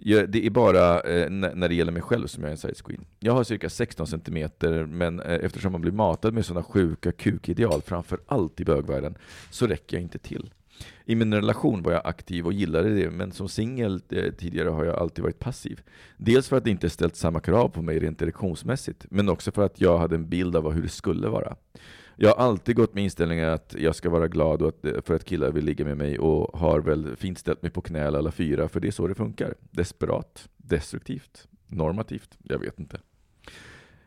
[0.02, 2.82] Jag, det är bara eh, när det gäller mig själv som jag är en size
[2.84, 3.04] queen.
[3.18, 4.50] Jag har cirka 16 cm,
[4.88, 9.14] men eh, eftersom man blir matad med sådana sjuka kukideal, framför allt i bögvärlden,
[9.50, 10.50] så räcker jag inte till.
[11.04, 14.84] I min relation var jag aktiv och gillade det, men som singel eh, tidigare har
[14.84, 15.80] jag alltid varit passiv.
[16.16, 19.62] Dels för att det inte ställt samma krav på mig rent erektionsmässigt, men också för
[19.62, 21.56] att jag hade en bild av hur det skulle vara.
[22.22, 25.50] Jag har alltid gått med inställningen att jag ska vara glad att, för att killar
[25.52, 28.80] vill ligga med mig och har väl fint ställt mig på knä alla fyra, för
[28.80, 29.54] det är så det funkar.
[29.70, 33.00] Desperat, destruktivt, normativt, jag vet inte.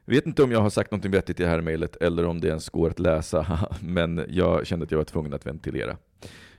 [0.06, 2.48] Vet inte om jag har sagt något vettigt i det här mejlet eller om det
[2.48, 5.98] ens går att läsa, men jag kände att jag var tvungen att ventilera.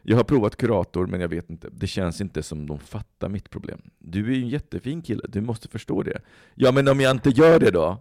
[0.03, 1.69] Jag har provat kurator, men jag vet inte.
[1.73, 3.81] Det känns inte som de fattar mitt problem.
[3.99, 6.21] Du är ju en jättefin kille, du måste förstå det.
[6.55, 7.99] Ja, men om jag inte gör det då?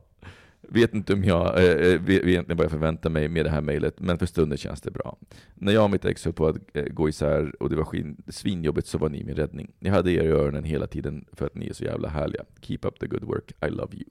[0.74, 3.62] Vet inte om jag eh, eh, vet egentligen vad jag förväntar mig med det här
[3.62, 5.18] mejlet, men för stunden känns det bra.
[5.56, 8.24] När jag och mitt ex höll på att eh, gå isär och det var skin,
[8.28, 9.72] svinjobbigt så var ni min räddning.
[9.80, 12.44] Ni hade er i öronen hela tiden för att ni är så jävla härliga.
[12.62, 14.06] Keep up the good work, I love you.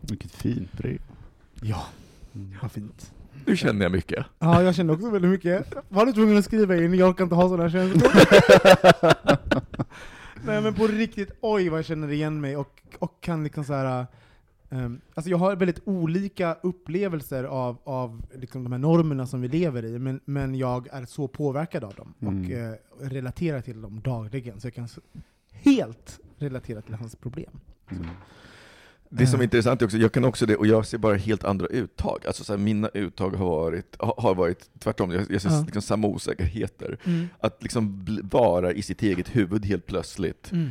[0.00, 1.00] Vilket fint brev.
[1.62, 1.86] Ja,
[2.62, 3.12] vad fint.
[3.46, 4.26] Nu känner jag mycket.
[4.38, 5.72] Ja, jag känner också väldigt mycket.
[5.88, 6.94] Var du tvungen att skriva in?
[6.94, 8.12] Jag kan inte ha sådana känslor.
[10.44, 13.72] Nej men på riktigt, oj vad jag känner igen mig och, och kan liksom så
[13.74, 14.06] här.
[14.72, 19.48] Um, alltså jag har väldigt olika upplevelser av, av liksom de här normerna som vi
[19.48, 22.72] lever i, men, men jag är så påverkad av dem och Mm.
[22.72, 24.88] eh, relaterar till dem dagligen, så jag kan
[25.52, 27.60] helt relatera till hans problem.
[27.90, 28.06] Mm.
[29.08, 29.44] Det som är Eh.
[29.44, 32.26] intressant är också, jag kan också det, och jag ser bara helt andra uttag.
[32.26, 35.62] Alltså så här, mina uttag har varit, ha- har varit tvärtom, jag, jag ser Ja.
[35.64, 36.98] liksom samma osäkerheter.
[37.04, 37.26] Mm.
[37.40, 40.68] Att liksom vara i sitt eget huvud helt plötsligt, Mm.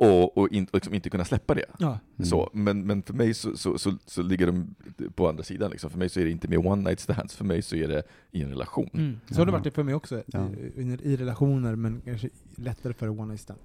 [0.00, 1.64] Och, och, in, och liksom inte kunna släppa det.
[1.78, 1.98] Ja.
[2.22, 4.74] Så, men, men för mig så, så, så, så ligger de
[5.14, 5.70] på andra sidan.
[5.70, 5.90] Liksom.
[5.90, 8.02] För mig så är det inte med one night stands, för mig så är det
[8.30, 8.90] i en relation.
[8.94, 9.20] Mm.
[9.30, 10.48] Så har det varit det för mig också, Ja.
[10.76, 13.60] i, i, i relationer, men kanske lättare för one night stand.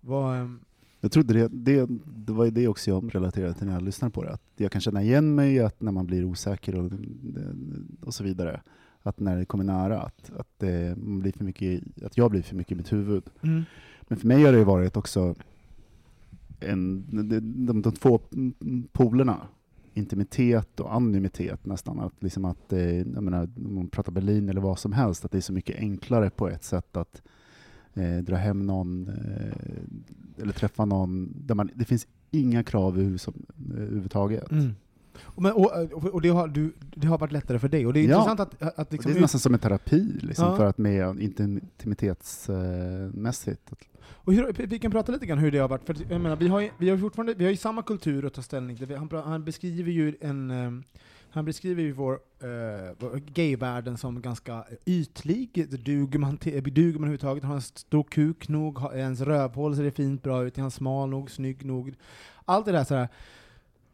[0.00, 0.60] Vad, ehm,
[1.00, 4.22] Jag trodde det, det, det var det också jag relaterade till när jag lyssnade på
[4.24, 6.92] det, att jag kan känna igen mig att när man blir osäker och,
[8.00, 8.60] och så vidare,
[9.02, 12.42] att när det kommer nära, att, att, det, man blir för mycket, att jag blir
[12.42, 13.22] för mycket i mitt huvud.
[13.42, 13.62] mm.
[14.08, 15.34] Men för mig har det ju varit också
[16.68, 18.20] en, de, de, de två
[18.92, 19.40] polerna,
[19.94, 22.00] intimitet och anonymitet nästan.
[22.00, 25.30] Att liksom att, eh, jag menar, om man pratar Berlin eller vad som helst, att
[25.30, 27.22] det är så mycket enklare på ett sätt att
[27.94, 31.32] eh, dra hem någon eh, eller träffa någon.
[31.46, 33.16] Där man, det finns inga krav eh,
[33.74, 34.50] överhuvudtaget.
[34.50, 34.70] Mm.
[35.20, 35.70] Och, men, och,
[36.14, 38.16] och, det, har, du, det har varit lättare för dig, och det är Ja.
[38.18, 40.56] intressant att, att liksom, det är nästan som en terapi, liksom, Ja.
[40.56, 43.72] för att med intimitetsmässigt
[44.04, 46.48] och hur, vi kan prata lite grann hur det har varit, för jag menar, vi
[46.48, 48.96] har ju, vi har fortfarande, vi har ju samma kultur att ta ställning till.
[48.96, 50.84] Han, han beskriver ju en, ehm,
[51.30, 57.44] han beskriver ju vår, uh, vår gayvärlden som ganska ytlig, duger man, duger man överhuvudtaget,
[57.44, 60.62] har han en stor kuk nog, har ens rövhål ser det fint bra ut, är
[60.62, 61.94] han smal nog, snygg nog.
[62.44, 63.08] Allt det där sådär,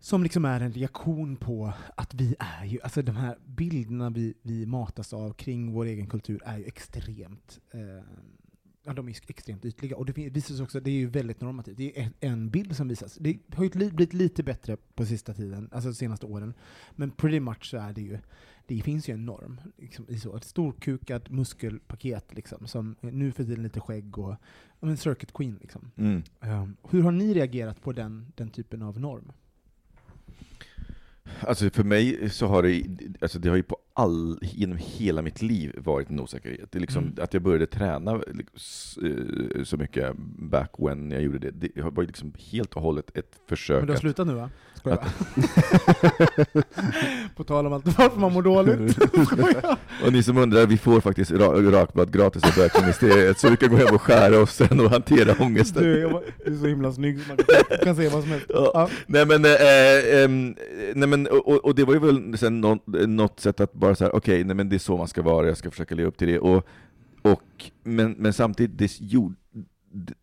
[0.01, 4.35] som liksom är en reaktion på att vi är ju, alltså de här bilderna vi,
[4.43, 8.05] vi matas av kring vår egen kultur är ju extremt eh,
[8.85, 9.97] Ja, de är extremt ytliga.
[9.97, 10.13] Och det
[10.57, 11.77] sig också, det är ju väldigt normativt.
[11.77, 13.15] Det är en- en bild som visas.
[13.21, 16.55] Det har ju li- blivit lite bättre på sista tiden, alltså de senaste åren.
[16.97, 18.19] Men pretty much så är det ju,
[18.67, 19.61] det finns ju en norm.
[19.79, 24.35] Liksom, i så, ett storkukat muskelpaket liksom, som nu för tiden lite skägg och
[24.81, 25.59] men circuit queen.
[25.61, 25.91] Liksom.
[25.97, 26.23] Mm.
[26.41, 29.33] Um, hur har ni reagerat på den, den typen av norm?
[31.41, 32.87] Alltså för mig så har det,
[33.21, 36.73] alltså det har ju på all, genom hela mitt liv varit en osäkerhet.
[36.73, 37.15] Det är liksom Mm.
[37.21, 39.05] att jag började träna liksom,
[39.57, 43.33] eh, så mycket back when jag gjorde det, det var liksom helt och hållet ett
[43.49, 44.51] försök Men du har slutat nu va?
[44.85, 45.15] Att-.
[47.37, 48.99] På tal om allt varför man mår dåligt.
[50.05, 53.71] Och ni som undrar, vi får faktiskt ra- rakblad gratis av Bögministeriet, så vi kan
[53.71, 55.83] gå hem och skära oss sen och hantera ångesten.
[55.83, 58.47] Du, var, du är så himla snygg man kan, kan se vad som helst.
[58.49, 58.71] Ja.
[58.75, 58.89] Ja.
[59.07, 60.55] Nej men, eh, ehm,
[60.95, 63.88] nej, men och, och- och det var ju väl sen något, något sätt att bara
[63.97, 66.17] säga okej, nej men det är så man ska vara, jag ska försöka leva upp
[66.19, 66.39] till det.
[66.39, 66.67] Och,
[67.23, 69.35] och, men, men samtidigt, det, gjorde,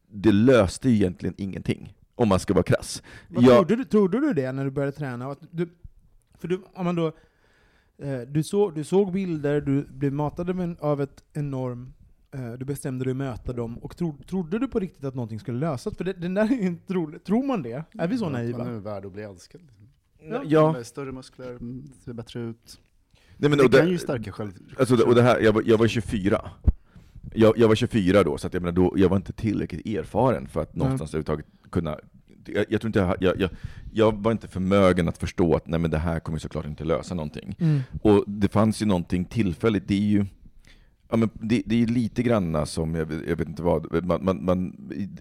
[0.08, 3.04] det, löste ju egentligen ingenting, om man ska vara krass.
[3.28, 5.32] Vad Jag- trodde, du, trodde du det när du började träna?
[5.32, 5.70] Att du,
[6.40, 7.08] för du, om man då,
[7.98, 11.94] eh, du, så, du såg bilder, du blev matad med av ett enorm
[12.32, 15.40] eh, du bestämde dig att möta dem, och tro, trodde du på riktigt att någonting
[15.40, 15.98] skulle lösas?
[15.98, 17.24] För det, den där är ju inte trolig.
[17.24, 17.84] Tror man det?
[18.00, 18.80] Är vi så Man är naiva?
[18.80, 19.62] värd att bli älskad.
[19.62, 19.86] Liksom.
[20.46, 20.72] Ja.
[20.72, 22.82] Med Större muskler, mm, ser bättre ut.
[23.38, 24.52] Nej, men, det och kan det- ju stärka själv...
[24.80, 26.42] Alltså, och det här, jag, var, jag var 24.
[27.34, 30.48] Jag, jag var 24 då, så att jag, menar, då, jag var inte tillräckligt erfaren
[30.48, 31.98] för att någonstans överhuvudtaget kunna...
[32.46, 33.50] Jag, jag, tror inte jag, jag, jag,
[33.94, 37.16] jag var inte förmögen att förstå att nej, men det här kommer såklart inte lösa
[37.16, 37.56] någonting.
[37.60, 37.82] Mm.
[38.02, 40.26] Och det fanns ju någonting tillfälligt, det är ju...
[41.10, 44.26] Ja, men det, det är lite granna som, jag, vet- jag vet inte vad, man,
[44.26, 44.76] man, man,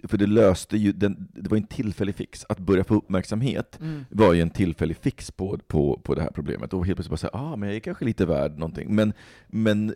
[0.05, 2.47] för det löste ju, den, det var en tillfällig fix.
[2.49, 4.05] Att börja få uppmärksamhet Mm.
[4.11, 6.73] var ju en tillfällig fix på, på, på det här problemet.
[6.73, 8.95] Och helt plötsligt bara säga, ah, men jag är kanske lite värd någonting.
[8.95, 9.13] Men,
[9.47, 9.95] men,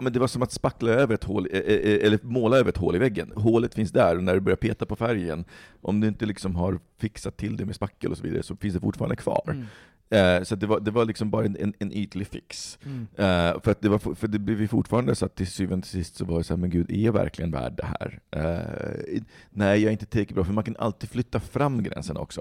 [0.00, 2.76] men det var som att spackla över ett hål, eh, eh, eller måla över ett
[2.76, 3.32] hål i väggen.
[3.36, 5.44] Hålet finns där, och när du börjar peta på färgen,
[5.80, 8.74] om du inte liksom har fixat till det med spackel och så vidare, så finns
[8.74, 9.42] det fortfarande kvar.
[9.50, 9.64] Mm.
[10.10, 12.78] Eh, så det var, det var liksom bara en, en, en ytlig fix.
[12.84, 13.06] Mm.
[13.16, 15.86] Eh, för, att det var, för det blev ju fortfarande så att till syvende och
[15.86, 18.20] sist så var det så här, men gud, är jag verkligen värd det här?
[18.30, 22.40] Eh, nej, jag är inte tillräckligt bra, för man kan alltid flytta fram gränserna också.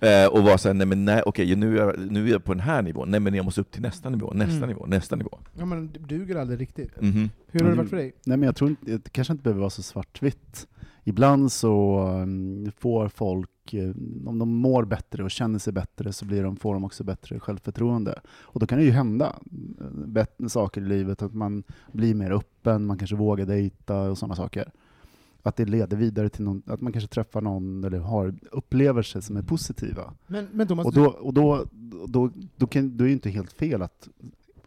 [0.00, 2.54] Eh, och vara såhär, nej men nej, okej, nu, är jag, nu är jag på
[2.54, 4.68] den här nivån, nej men jag måste upp till nästa nivå, nästa Mm.
[4.68, 5.38] nivå, nästa nivå.
[5.58, 7.00] Ja, men det duger aldrig riktigt.
[7.00, 7.30] Mhm.
[7.50, 8.12] Hur har det varit för dig?
[8.26, 10.66] Nej, men jag tror inte, det kanske inte behöver vara så svartvitt.
[11.04, 13.90] Ibland så um, får folk, eh,
[14.26, 17.40] om de mår bättre och känner sig bättre, så blir de, får de också bättre
[17.40, 18.20] självförtroende.
[18.28, 19.36] Och då kan det ju hända
[19.80, 21.62] eh, bättre saker i livet, att man
[21.92, 24.70] blir mer öppen, man kanske vågar dejta och sådana saker.
[25.42, 29.36] Att det leder vidare till någon, att man kanske träffar någon eller har upplevelser som
[29.36, 30.14] är positiva.
[30.26, 31.64] Men, men Thomas, Och då, och då,
[32.06, 34.08] då, då, kan, då är det ju inte helt fel att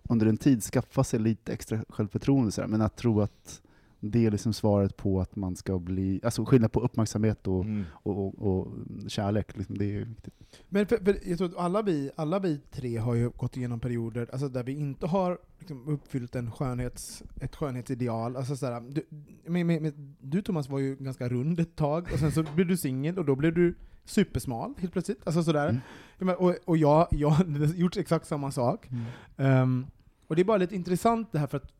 [0.09, 3.61] under en tid skaffa sig lite extra självförtroende, så här, men att tro att
[4.05, 7.83] det är liksom svaret på att man ska bli, alltså skillnad på uppmärksamhet och, Mm.
[7.93, 8.67] och, och, och
[9.07, 10.33] kärlek, liksom, det är viktigt.
[10.69, 13.79] Men för, för jag tror att alla vi, alla vi tre har ju gått igenom
[13.79, 18.35] perioder alltså där vi inte har liksom uppfyllt en skönhets, ett skönhetsideal.
[18.35, 19.05] Alltså sådär, du,
[19.45, 22.77] men, men, du Thomas var ju ganska rund ett tag, och sen så blev du
[22.77, 23.75] singel, och då blev du
[24.05, 25.21] supersmal helt plötsligt.
[25.23, 25.81] Alltså sådär.
[26.19, 26.35] Mm.
[26.35, 28.89] Och, och jag, jag har gjort exakt samma sak.
[29.37, 29.85] Ehm,
[30.27, 31.71] och det är bara lite intressant det här, för att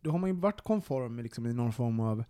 [0.00, 2.24] då har man ju varit konform i liksom, i någon form av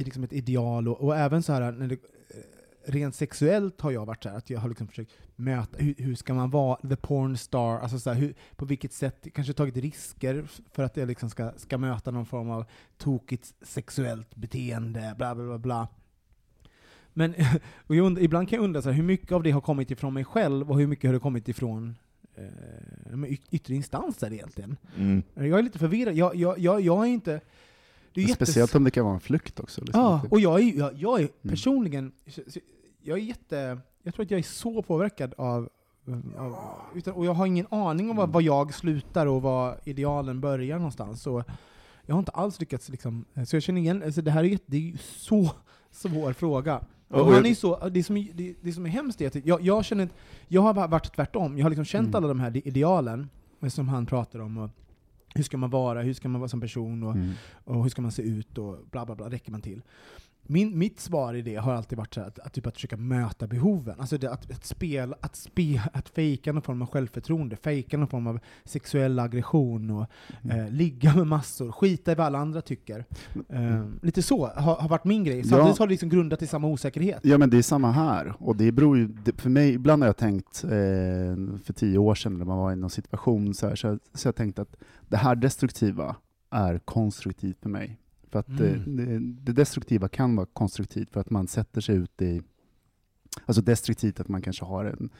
[0.00, 3.90] i liksom ett ideal, och, och även så här när det, eh, rent sexuellt har
[3.90, 6.88] jag varit så här, att jag har liksom försökt möta, hur, hur ska man vara
[6.88, 10.96] the porn star, alltså så här, hur, på vilket sätt, kanske tagit risker för att
[10.96, 12.64] jag liksom ska, ska möta någon form av
[12.96, 15.58] tokigt sexuellt beteende, bla bla bla.
[15.58, 15.88] bla.
[17.12, 17.34] Men
[17.86, 20.14] och jag ibland kan jag undra så här, hur mycket av det har kommit ifrån
[20.14, 21.96] mig själv, och hur mycket har det kommit ifrån
[22.36, 24.76] eh, yttre instanser egentligen?
[24.96, 25.22] Mm.
[25.34, 26.14] Jag är lite förvirrad.
[26.14, 27.40] Jag, jag, jag, jag är inte...
[28.14, 29.80] Det är jättes- Speciellt om det kan vara en flykt också.
[29.84, 30.00] Liksom.
[30.02, 31.50] Ja, och jag är, jag, jag är Mm.
[31.50, 32.12] personligen,
[33.02, 35.68] jag är jätte, jag tror att jag är så påverkad av,
[36.36, 36.56] av
[36.94, 40.76] utan, och jag har ingen aning om var, var jag slutar och var idealen börjar
[40.76, 41.22] någonstans.
[41.22, 41.44] Så
[42.06, 44.76] jag har inte alls lyckats liksom, så jag känner igen, alltså det här är, det
[44.76, 45.50] är ju så
[45.90, 46.84] svår fråga.
[47.10, 49.84] Och- jag- är så, det, som, det, det som är hemskt är att jag, jag
[49.84, 50.08] känner,
[50.48, 52.14] jag har varit tvärtom, jag har liksom känt Mm.
[52.16, 53.28] alla de här idealen
[53.68, 54.58] som han pratar om.
[54.58, 54.70] Och
[55.34, 57.32] hur ska man vara, hur ska man vara som person, och, Mm.
[57.64, 59.82] och hur ska man se ut, och bla bla bla, räcker man till?
[60.42, 62.96] Min, mitt svar i det har alltid varit så här, att, att, typ att försöka
[62.96, 64.00] möta behoven.
[64.00, 68.08] Alltså det, att, att, spela, att, spe, att fejka någon form av självförtroende, fejka någon
[68.08, 70.06] form av sexuell aggression, och
[70.50, 73.04] eh, ligga med massor, skita i vad alla andra tycker.
[73.48, 75.44] Eh, lite så har, har varit min grej.
[75.44, 77.20] Samtidigt har det liksom grundat i samma osäkerhet.
[77.22, 78.34] Ja men det är samma här.
[78.38, 80.70] Och det beror ju, det, för mig, ibland har jag tänkt, eh,
[81.64, 84.28] för tio år sedan när man var i någon situation, så, här, så, jag, så
[84.28, 84.76] jag tänkt att
[85.08, 86.16] det här destruktiva
[86.50, 87.98] är konstruktivt för mig.
[88.30, 88.64] För att Mm.
[88.64, 92.42] eh, det, det destruktiva kan vara konstruktivt för att man sätter sig ut i,
[93.46, 95.10] alltså destruktivt att man kanske har en,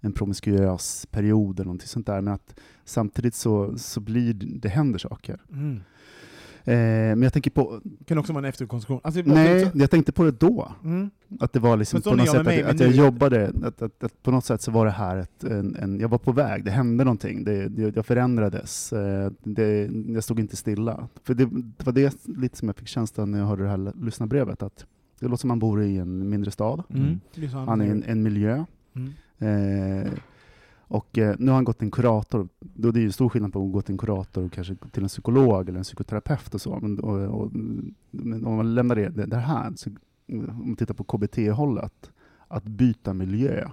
[0.00, 4.68] en promiskuös period eller någonting sånt där, men att samtidigt så, så blir det, det
[4.68, 5.40] händer saker.
[5.52, 5.80] Mm.
[6.70, 9.00] Eh, men jag tänker på, Kan också vara en efterkonstruktion.
[9.04, 10.72] Alltså, det bara- nej, jag tänkte på det då.
[10.84, 11.10] Mm.
[11.40, 14.04] Att det var liksom på något sätt mig, att, att jag nu- jobbade, att, att,
[14.04, 16.64] att på något sätt så var det här ett, en, en, jag var på väg,
[16.64, 21.08] det hände någonting, det, det, jag förändrades, eh, det, jag stod inte stilla.
[21.24, 23.92] För det, det var det lite som jag fick känslan när jag hörde det här
[24.04, 24.86] lyssnarbrevet, att
[25.20, 27.20] det låter som man bor i en mindre stad, Mm.
[27.34, 28.64] Det han är i en, en miljö,
[28.94, 29.12] Mm.
[29.38, 30.12] Eh,
[30.90, 32.48] och eh, nu har han gått till en kurator.
[32.60, 35.02] Då det är ju stor skillnad på att gå till en kurator och kanske till
[35.02, 36.78] en psykolog eller en psykoterapeut och så.
[36.82, 37.52] Men, och, och,
[38.10, 39.90] men om man lämnar det, så,
[40.28, 42.10] om man tittar på KBT-hållet,
[42.48, 43.68] att byta miljö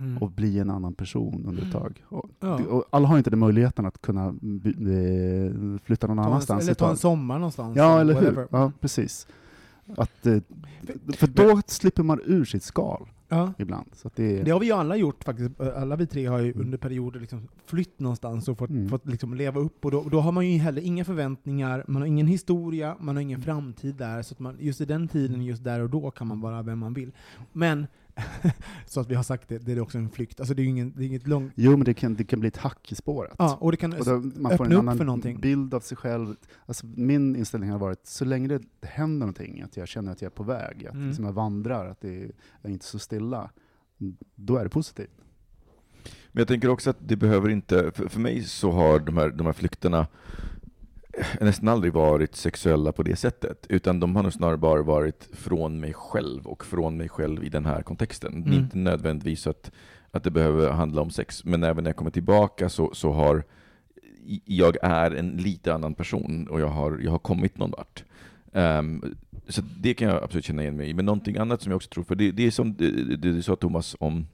[0.00, 0.18] Mm.
[0.18, 2.04] och bli en annan person under ett tag.
[2.08, 2.60] Och, Ja.
[2.64, 5.52] och alla har inte den möjligheten att kunna by, eh,
[5.84, 6.62] flytta någon Ta en, annanstans.
[6.62, 7.76] eller ett ta en sommar någonstans.
[7.76, 8.20] Ja, eller hur?
[8.20, 8.46] whatever.
[8.50, 9.26] Ja, precis.
[9.96, 10.38] Att, eh,
[11.16, 13.52] för då slipper man ur sitt skal Ja.
[13.58, 13.86] ibland.
[13.92, 15.60] Så det, Det har vi ju alla gjort faktiskt.
[15.60, 18.88] Alla vi tre har ju under perioder liksom flytt någonstans och fått, Mm.
[18.88, 19.84] fått liksom leva upp.
[19.84, 23.22] Och då, då har man ju heller inga förväntningar, man har ingen historia, man har
[23.22, 24.22] ingen framtid där.
[24.22, 26.78] Så att man, just i den tiden, just där och då, kan man vara vem
[26.78, 27.12] man vill.
[27.52, 27.86] Men,
[28.86, 30.40] så att vi har sagt det, det är också en flykt.
[30.40, 31.52] Alltså det är ju ingen, det är inget långt...
[31.56, 33.34] Jo, men det kan, det kan bli ett hack i spåret.
[33.38, 35.40] Ja, och det kan Och då, man får öppna en upp för annan någonting.
[35.40, 36.36] bild av sig själv.
[36.66, 40.30] Alltså, min inställning har varit, så länge det händer någonting, att jag känner att jag
[40.30, 41.06] är på väg, att Mm.
[41.08, 42.20] liksom jag vandrar, att det är,
[42.62, 43.50] jag är inte så stilla,
[44.34, 45.10] då är det positivt.
[46.32, 49.30] Men jag tänker också att det behöver inte, för, för mig så har de här,
[49.30, 50.06] de här flykterna
[51.40, 55.80] nästan aldrig varit sexuella på det sättet, utan de har nog snarare bara varit från
[55.80, 58.32] mig själv och från mig själv i den här kontexten.
[58.42, 58.58] Är Mm.
[58.58, 59.70] inte nödvändigtvis att,
[60.10, 63.44] att det behöver handla om sex, men även när jag kommer tillbaka så, så har
[64.44, 68.04] jag är en lite annan person och jag har, jag har kommit någon vart.
[68.52, 69.16] Ehm,
[69.48, 70.94] så det kan jag absolut känna igen mig i.
[70.94, 73.56] Men någonting annat som jag också tror, för det, det är som det du sa
[73.56, 74.26] Thomas om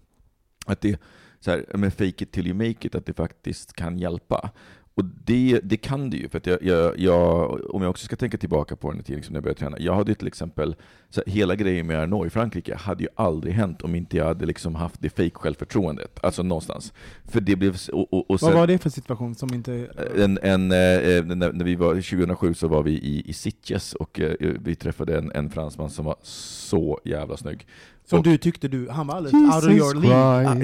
[0.66, 1.00] att det
[1.40, 4.50] så här, men fake it till you make it, att det faktiskt kan hjälpa.
[4.98, 8.16] Och det, det kan det ju, för att jag, jag, jag, om jag också ska
[8.16, 9.76] tänka tillbaka på den tiden som jag började träna.
[9.80, 10.76] Jag hade ju till exempel,
[11.10, 14.24] så här, hela grejen med Arnaud i Frankrike hade ju aldrig hänt om inte jag
[14.24, 16.92] hade liksom haft det fake självförtroendet, alltså någonstans.
[17.24, 19.88] För det blev, och, och, och Vad sen- var det för situation som inte...
[20.16, 24.20] en, en, eh, när, när vi var, 2007 så var vi i, i Sitges och
[24.20, 27.66] eh, vi träffade en, en fransman som var så jävla snygg.
[28.08, 30.48] Som och, du tyckte du, han var alldeles out of your league.
[30.48, 30.54] Ah,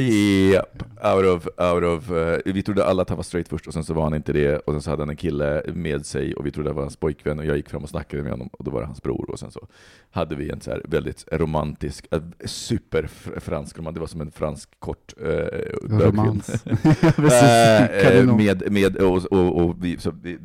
[0.52, 3.72] Japp, out of, out of, eh, vi trodde alla att han var straight först och
[3.72, 6.34] sen så var han inte det och sen så hade han en kille med sig
[6.34, 8.48] och vi trodde det var hans pojkvän och jag gick fram och snackade med honom
[8.52, 9.66] och då var det hans bror och sen så
[10.10, 14.68] hade vi en så här väldigt romantisk, eh, superfransk roman, det var som en fransk
[14.78, 16.00] kort bögfilm.
[16.00, 16.64] Romans.
[18.02, 18.36] Kanon.
[18.36, 20.38] med, med, och, och, och vi, så vi,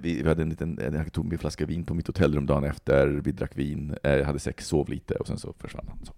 [0.00, 3.06] vi, vi hade en liten, jag tog en flaska vin på mitt hotellrum dagen efter,
[3.08, 5.98] vi drack vin, eh, hade sex, sov lite och sen så försvann han.
[6.06, 6.12] Så.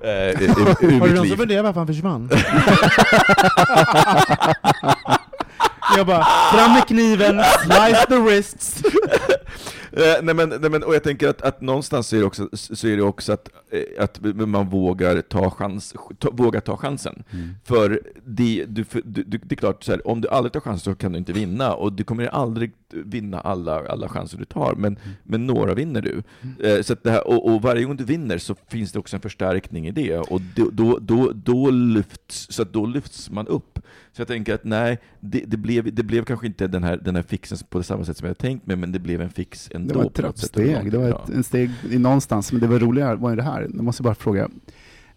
[0.00, 1.14] Eh, ur- ur Har du mitt liv.
[1.14, 2.30] någonsin funderat varför han försvann?
[5.96, 8.82] jag bara, fram med kniven, slice the wrists.
[9.98, 12.48] Eh, nej men, nej men, och jag tänker att, att någonstans så är det också,
[12.52, 17.22] så är det också att, eh, att man vågar ta, chans, ta, vågar ta chansen.
[17.30, 17.48] Mm.
[17.64, 20.92] För, det, du, för du, det är klart, så här, om du aldrig tar chansen
[20.92, 24.74] så kan du inte vinna, och du kommer aldrig vinna alla, alla chanser du tar,
[24.74, 25.10] men, Mm.
[25.22, 26.22] men några vinner du.
[26.68, 29.16] Eh, så att det här, och, och varje gång du vinner så finns det också
[29.16, 33.46] en förstärkning i det, och då, då, då, då, lyfts, så att då lyfts man
[33.46, 33.78] upp.
[34.12, 37.16] Så jag tänker att nej, det, det, blev, det blev kanske inte den här, den
[37.16, 39.87] här fixen på samma sätt som jag tänkt mig, men det blev en fix ändå.
[39.92, 43.16] Det var ett trappsteg, det var ett, en steg i någonstans, men det var roligare
[43.16, 43.68] var ju det här.
[43.74, 44.48] Jag måste bara fråga,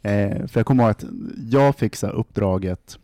[0.01, 1.05] eh, för jag kommer ihåg att
[1.49, 2.97] jag fick så uppdraget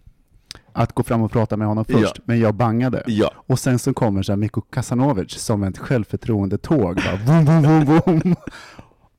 [0.74, 2.22] att gå fram och prata med honom först, Ja.
[2.26, 3.03] men jag bangade.
[3.07, 3.32] Ja.
[3.47, 8.01] Och sen så kommer så här Mikko Kasanovic som ett självförtroende-tåg, bara boom, boom, boom,
[8.05, 8.36] boom.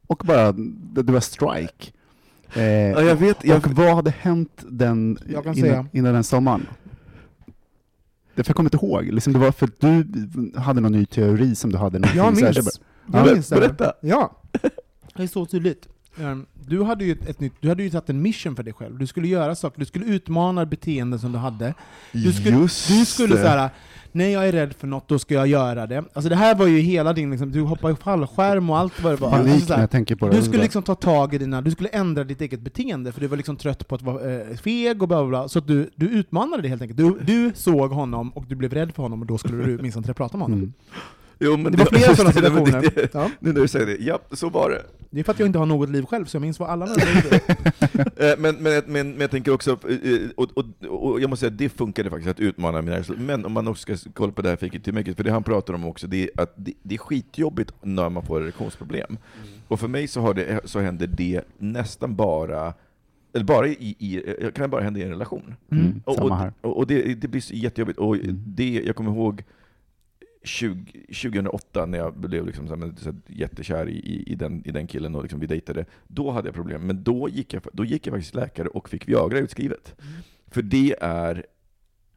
[0.07, 1.93] Och bara, det, var strike.
[2.55, 5.73] Eh, Ja, jag vet, jag, och vad hade hänt den, Jag kan säga.
[5.73, 6.67] innan, innan den sommaren?
[8.39, 10.07] Det för jag kommer inte ihåg, liksom det var för att du
[10.57, 11.99] hade någon ny teori som du hade.
[11.99, 12.57] Jag så här, minns.
[12.57, 13.55] så bara- Jag Ber- minns det.
[13.55, 13.61] här.
[13.63, 13.93] berätta.
[14.01, 14.43] Ja.
[15.17, 15.89] Det är så tydligt.
[16.21, 18.73] Ehm, Du hade ju ett, ett nytt, du hade ju satt en mission för dig
[18.73, 18.99] själv.
[18.99, 21.75] Du skulle göra saker, du skulle utmana beteenden som du hade.
[22.13, 23.43] Du skulle, Just du skulle det.
[23.43, 23.71] såhär,
[24.13, 26.05] när jag är rädd för något, då ska jag göra det.
[26.13, 29.13] Alltså det här var ju hela din, liksom, du hoppade i fallskärm och allt vad
[29.13, 29.31] det var.
[29.31, 30.37] Panik Alltså, så när jag tänker på det.
[30.37, 33.27] du skulle liksom ta tag i dina, du skulle ändra ditt eget beteende, för du
[33.27, 35.49] var liksom trött på att vara eh, feg och bla bla bla.
[35.49, 36.99] Så att du, du utmanade det helt enkelt.
[36.99, 39.97] Du, du såg honom och du blev rädd för honom och då skulle du minst
[39.97, 40.59] inte prata med honom.
[40.59, 40.73] Mm.
[41.41, 42.83] Jo, men Det var flera sådana situationer.
[42.95, 43.31] Det, Ja.
[43.41, 44.83] nu när du säger det, ja, så var det.
[45.11, 46.87] Det är för att jag inte har något liv själv, så jag minns vad alla
[46.87, 47.41] andra gjorde.
[48.17, 51.53] Eh, men, men, men, men jag tänker också, eh, och, och, och jag måste säga
[51.53, 53.17] att det funkade faktiskt, att utmana mina rädslor.
[53.17, 55.25] Men om man också ska kolla på det här fake it till make it, för
[55.25, 58.43] det han pratar om också, det är att det, det är skitjobbigt när man får
[58.43, 59.19] erektionsproblem.
[59.69, 62.75] Och för mig så, har det, så händer det nästan bara
[63.35, 64.23] eller bara i, i,
[64.55, 65.55] kan det bara hända i en relation.
[65.73, 66.53] Mm, Och, samma och, här.
[66.61, 67.99] och det, det blir så jättejobbigt.
[67.99, 68.43] Och Mm.
[68.47, 69.45] det, jag kommer ihåg
[70.43, 74.71] 20, 2008 när jag blev liksom så här, så här, jättekär i, i, den, i
[74.71, 75.85] den killen och liksom vi dejtade.
[76.07, 78.89] Då hade jag problem, men då gick jag, då gick jag faktiskt till läkare och
[78.89, 79.95] fick Viagra utskrivet.
[80.47, 81.47] För det är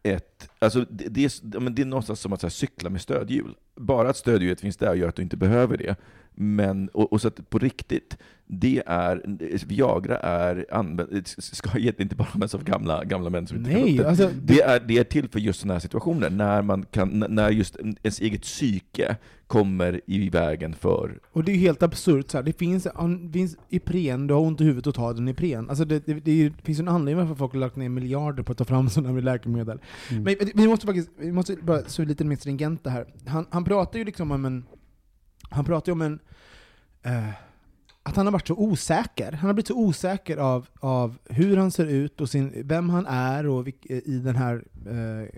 [0.04, 3.56] ett, alltså det, det, är, det är någonstans som att här, cykla med stödhjul.
[3.76, 5.96] Bara att stödhjulet finns där gör att du inte behöver det.
[6.32, 8.18] Men, och, och så att på riktigt,
[8.54, 9.22] det är,
[9.66, 13.98] Viagra är använd, ska inte bara användas av gamla, gamla män som inte Nej, upp
[13.98, 14.10] det.
[14.10, 17.50] alltså, Det är, det är till för just sådana här situationer, när, man kan, när
[17.50, 19.16] just ens eget psyke
[19.48, 21.20] kommer i vägen för...
[21.32, 22.44] Och det är ju helt absurt, så här.
[22.44, 22.88] det finns,
[23.34, 25.70] finns Ipren, du har ont i huvudet och tar en Ipren.
[25.70, 28.52] Alltså det, det, det, finns ju en anledning varför folk har lagt ner miljarder på
[28.52, 29.80] att ta fram sådana med läkemedel.
[30.10, 30.24] Mm.
[30.24, 33.06] Men vi måste faktiskt, vi måste bara så lite mer stringenta här.
[33.28, 34.66] Han, han pratar ju liksom om en,
[35.50, 36.20] han pratar ju om en,
[37.04, 37.30] eh,
[38.04, 39.32] att han har varit så osäker.
[39.32, 43.06] Han har blivit så osäker av, av hur han ser ut och sin, vem han
[43.06, 45.30] är och vilk, i den här eh,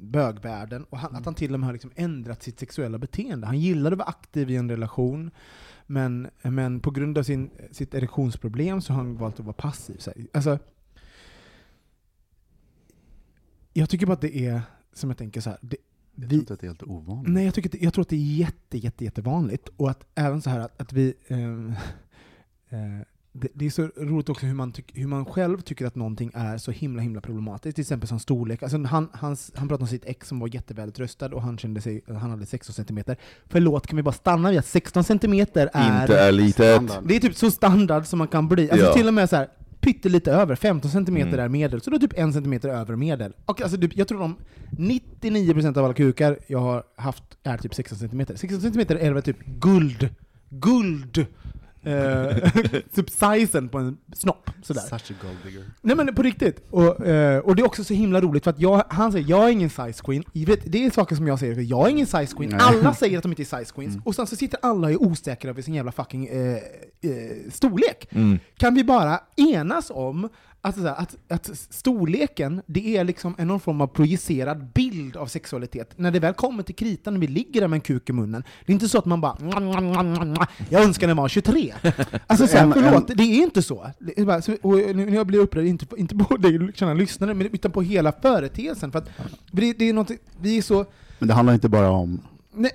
[0.00, 0.84] bögvärlden.
[0.84, 3.46] Och han, att han till och med har liksom ändrat sitt sexuella beteende.
[3.46, 5.30] Han gillade att vara aktiv i en relation,
[5.86, 9.96] men, men på grund av sin, sitt erektionsproblem så har han valt att vara passiv.
[9.98, 10.12] Så.
[10.32, 10.58] Alltså,
[13.72, 14.62] jag tycker bara att det är,
[14.92, 15.76] som jag tänker så här, det,
[16.14, 17.32] Jag tror inte att det är helt ovanligt.
[17.32, 19.68] Nej, jag, tycker det- jag tror att det är jätte, jätte, jättevanligt.
[19.76, 21.14] Och att även så här att, att vi...
[21.28, 21.72] eh,
[23.32, 26.30] det, det är så roligt också hur man, tyck, hur man själv tycker att någonting
[26.34, 27.74] är så himla himla problematiskt.
[27.76, 28.62] Till exempel som storlek.
[28.62, 32.02] Alltså han, hans, han pratade om sitt ex som var jättevältröstad och han kände sig,
[32.06, 33.04] han hade 16 cm.
[33.46, 35.42] Förlåt, kan vi bara stanna vid att 16 cm är...
[35.42, 36.82] Inte är litet.
[37.04, 38.70] Det är typ så standard som man kan bli.
[38.70, 38.92] Alltså Ja.
[38.94, 39.48] till och med så här
[39.80, 41.40] pyttelite över, 15 cm Mm.
[41.40, 43.32] är medel, så då typ 1 cm över medel.
[43.46, 44.36] Och alltså, typ, jag tror de
[44.70, 48.26] 99% av alla kukar jag har haft är typ 16 cm.
[48.34, 50.08] 16 cm är väl typ guld,
[50.48, 51.24] guld, eh,
[52.94, 54.50] typ sizen på en snopp.
[54.62, 54.80] Sådär.
[54.80, 55.64] Such a gold digger.
[55.82, 56.66] Nej men på riktigt.
[56.70, 59.44] Och, eh, och det är också så himla roligt för att jag, han säger jag
[59.44, 60.24] är ingen size queen.
[60.32, 62.50] Vet, det är saker som jag säger, för jag är ingen size queen.
[62.50, 62.60] Nej.
[62.60, 63.96] Alla säger att de inte är size queens.
[64.04, 66.56] Och sen så sitter alla och är osäkra över sin jävla fucking eh,
[67.00, 68.08] eh, storlek.
[68.10, 68.38] Mm.
[68.56, 70.28] Kan vi bara enas om
[70.62, 75.16] att, så här, att, att storleken, det är liksom en någon form av projicerad bild
[75.16, 75.98] av sexualitet.
[75.98, 78.44] När det väl kommer till kritan, när vi ligger där med en kuk i munnen,
[78.66, 79.36] det är inte så att man bara
[80.68, 81.74] jag önskar den var 23.
[82.26, 83.90] Alltså så här, förlåt, det är inte så.
[84.62, 88.92] Och när jag blir upprörd, inte inte på dig, kära lyssnare, utan på hela företeelsen.
[88.92, 89.08] För att
[89.50, 90.86] det, det är något, vi är så...
[91.18, 92.20] Men det handlar inte bara om
[92.52, 92.70] Nej,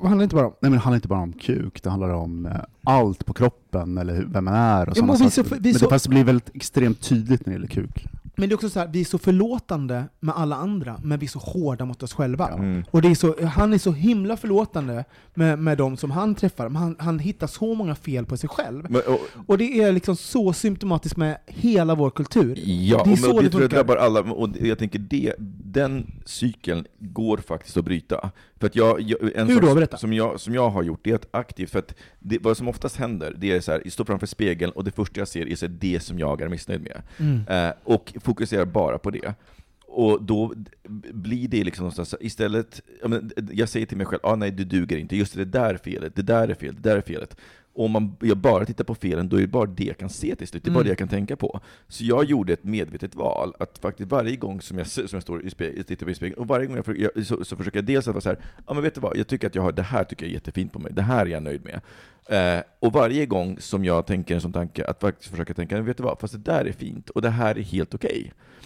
[0.00, 0.52] vad handlar inte bara om?
[0.60, 2.52] Nej men det handlar inte bara om kuk, det handlar om eh,
[2.84, 5.48] allt på kroppen, eller hur, vem man är och Ja, sådana men vi saker.
[5.48, 8.06] så- men så- det fast det blir väldigt extremt tydligt när det gäller kuk.
[8.40, 11.26] Men det är också så här, vi är så förlåtande med alla andra, men vi
[11.26, 12.48] är så hårda mot oss själva.
[12.48, 12.84] Mm.
[12.90, 16.68] Och det är så, han är så himla förlåtande med, med de som han träffar,
[16.68, 18.86] men han, han hittar så många fel på sig själv.
[18.90, 22.58] Men, och, Och det är liksom så symptomatiskt med hela vår kultur.
[22.64, 25.34] Ja, det är och så det, det tror jag drabbar alla, och jag tänker det,
[25.64, 28.30] den cykeln går faktiskt att bryta.
[28.60, 29.74] För att jag, jag, en Hur då?
[29.74, 29.96] Berätta.
[29.96, 32.68] Som jag, som jag har gjort, det är att aktivt, för att det, vad som
[32.68, 35.48] oftast händer, det är så här, jag står framför spegeln och det första jag ser
[35.48, 37.02] är så här, det som jag är missnöjd med.
[37.18, 37.46] Mm.
[37.48, 39.34] Eh, och fokuserar bara på det.
[39.86, 40.54] Och då
[41.12, 42.80] blir det liksom någonstans, istället,
[43.52, 46.16] jag säger till mig själv, ah, nej du duger inte, just det där är felet,
[46.16, 47.36] det där är fel, det där är felet.
[47.74, 50.34] Om man, jag bara tittar på felen, då är det bara det jag kan se
[50.36, 50.84] till slut, det är bara Mm.
[50.84, 51.60] det jag kan tänka på.
[51.88, 55.46] Så jag gjorde ett medvetet val, att faktiskt varje gång som jag, som jag står
[55.46, 58.14] i spegeln, tittar på spegeln, och varje gång jag, så, så försöker jag dels att
[58.14, 60.04] vara så här, ja men vet du vad, jag tycker att jag har, det här
[60.04, 61.80] tycker jag är jättefint på mig, det här är jag nöjd med.
[62.28, 65.96] Eh, och varje gång som jag tänker en sån tanke, att faktiskt försöka tänka, vet
[65.96, 68.32] du vad, fast det där är fint, och det här är helt okej.
[68.32, 68.59] Eh,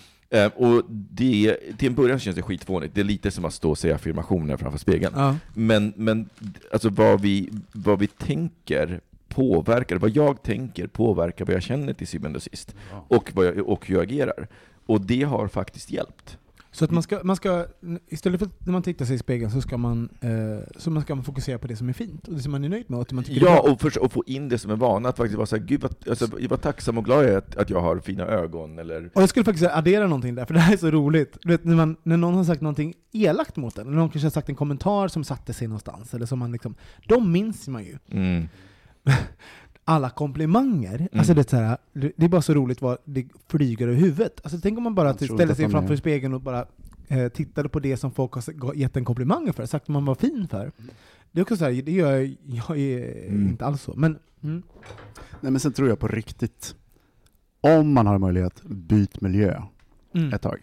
[0.55, 3.79] och det, till en början känns det skitfånigt, det är lite som att stå och
[3.79, 5.15] säga affirmationer framför spegeln.
[5.17, 5.37] Ja.
[5.55, 6.29] Men, men
[6.73, 12.07] alltså vad, vi, vad vi tänker påverkar, vad jag tänker påverkar vad jag känner till
[12.07, 12.75] syvende och sist.
[13.09, 14.49] Och, vad jag, och hur jag agerar.
[14.87, 16.39] Och det har faktiskt hjälpt.
[16.75, 17.67] Så att man ska, man ska,
[18.09, 21.03] istället för att när man tittar sig i spegeln så ska man, eh, så man
[21.03, 23.01] ska man fokusera på det som är fint, och det som man är nöjd med,
[23.01, 25.37] och man tycker Ja, och, för, och få in det som en vana, att faktiskt
[25.37, 27.81] vara såhär, gud vad, alltså, jag var tacksam och glad jag är att, att jag
[27.81, 30.77] har fina ögon, eller Och jag skulle faktiskt addera någonting där, för det här är
[30.77, 31.39] så roligt.
[31.43, 34.27] Du vet, när, man, när någon har sagt någonting elakt mot en, eller någon kanske
[34.27, 36.75] har sagt en kommentar som satte sig någonstans, eller som man liksom,
[37.09, 37.99] de minns man ju.
[38.11, 38.49] mm.
[39.85, 43.89] Alla komplimanger, alltså det, är så här, det är bara så roligt vad det flyger
[43.89, 44.41] över huvudet.
[44.45, 46.67] Alltså tänk om man bara tror ställer sig framför är- spegeln och bara
[47.09, 50.15] eh, tittade på det som folk har gett en komplimang för, sagt att man var
[50.15, 50.73] fin för.
[51.33, 53.49] Det är också så här, det gör jag, jag är Mm.
[53.49, 53.95] inte alls så.
[53.97, 54.63] Men, mm.
[55.41, 56.75] Nej men sen tror jag på riktigt,
[57.61, 59.63] om man har möjlighet, byt miljö
[60.15, 60.33] Mm.
[60.33, 60.59] ett tag.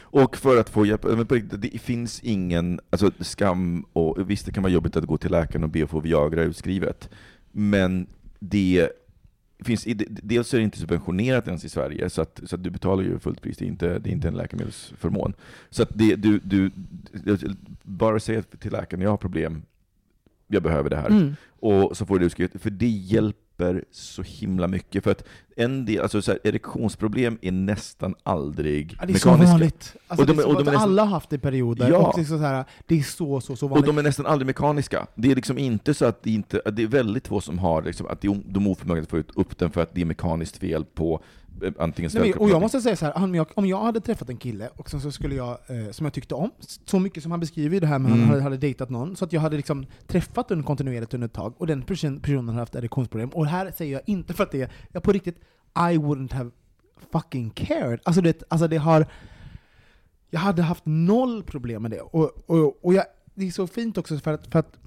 [0.00, 4.46] Och för att få hjälp, men på riktigt, det finns ingen alltså, skam, och visst
[4.46, 7.10] det kan vara jobbigt att gå till läkaren och be att få Viagra utskrivet,
[7.52, 8.06] men
[8.38, 8.88] det
[9.64, 13.02] finns, dels är det inte subventionerat ens i Sverige, så att, så att du betalar
[13.02, 15.34] ju fullt pris, det är inte, det är inte en läkemedelsförmån.
[15.70, 16.70] Så att det, du, du,
[17.82, 19.62] bara säg till läkaren, jag har problem,
[20.46, 21.10] jag behöver det här.
[21.10, 21.36] Mm.
[21.60, 23.45] Och så får du det utskrivet, för det hjälper
[23.90, 25.04] så himla mycket.
[25.04, 25.24] För att
[25.56, 29.52] en del, alltså så här, erektionsproblem är nästan aldrig Ja, det är så mekaniska.
[29.52, 29.96] vanligt.
[30.08, 31.36] Alltså, Och de det är är- så och de är nästan- Alla har haft det
[31.36, 31.96] i perioder, Ja.
[31.98, 33.86] och det är, så här, det är så, så, så Och vanligt.
[33.86, 35.06] de är nästan aldrig mekaniska.
[35.14, 38.06] Det är liksom inte så att det inte, det är väldigt få som har liksom,
[38.06, 40.84] att de de oförmögna att få ut upp den för att det är mekaniskt fel
[40.84, 41.22] på
[41.62, 44.00] eh, antingen Nej, men, och jag måste säga så här, om jag, om jag hade
[44.00, 46.50] träffat en kille och så skulle jag, eh, som jag tyckte om,
[46.84, 48.20] så mycket som han beskriver det här med att Mm.
[48.20, 51.32] han hade, hade dejtat någon, så att jag hade liksom träffat den kontinuerligt under ett
[51.32, 53.28] tag, och den person, personen hade haft erektionsproblem.
[53.28, 55.36] Och här säger jag inte för att det är, jag på riktigt,
[55.76, 56.50] I wouldn't have
[57.12, 58.00] fucking cared.
[58.04, 59.06] Alltså det, alltså det har,
[60.30, 62.00] jag hade haft noll problem med det.
[62.00, 63.04] Och, och, och jag,
[63.34, 64.78] det är så fint också för att, för att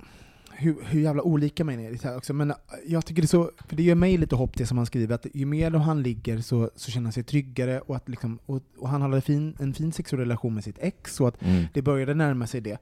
[0.60, 1.92] hur, hur jävla olika man är.
[1.92, 2.34] det här också.
[2.34, 2.54] Men
[2.88, 5.26] jag tycker det så, för det ger mig lite hopp det som han skriver, att
[5.34, 8.90] ju mer han ligger så, så känner han sig tryggare och att liksom, och, och
[8.90, 11.66] han hade fin, en fin sexuell relation med sitt ex och att Mm.
[11.74, 12.78] det började närma sig det.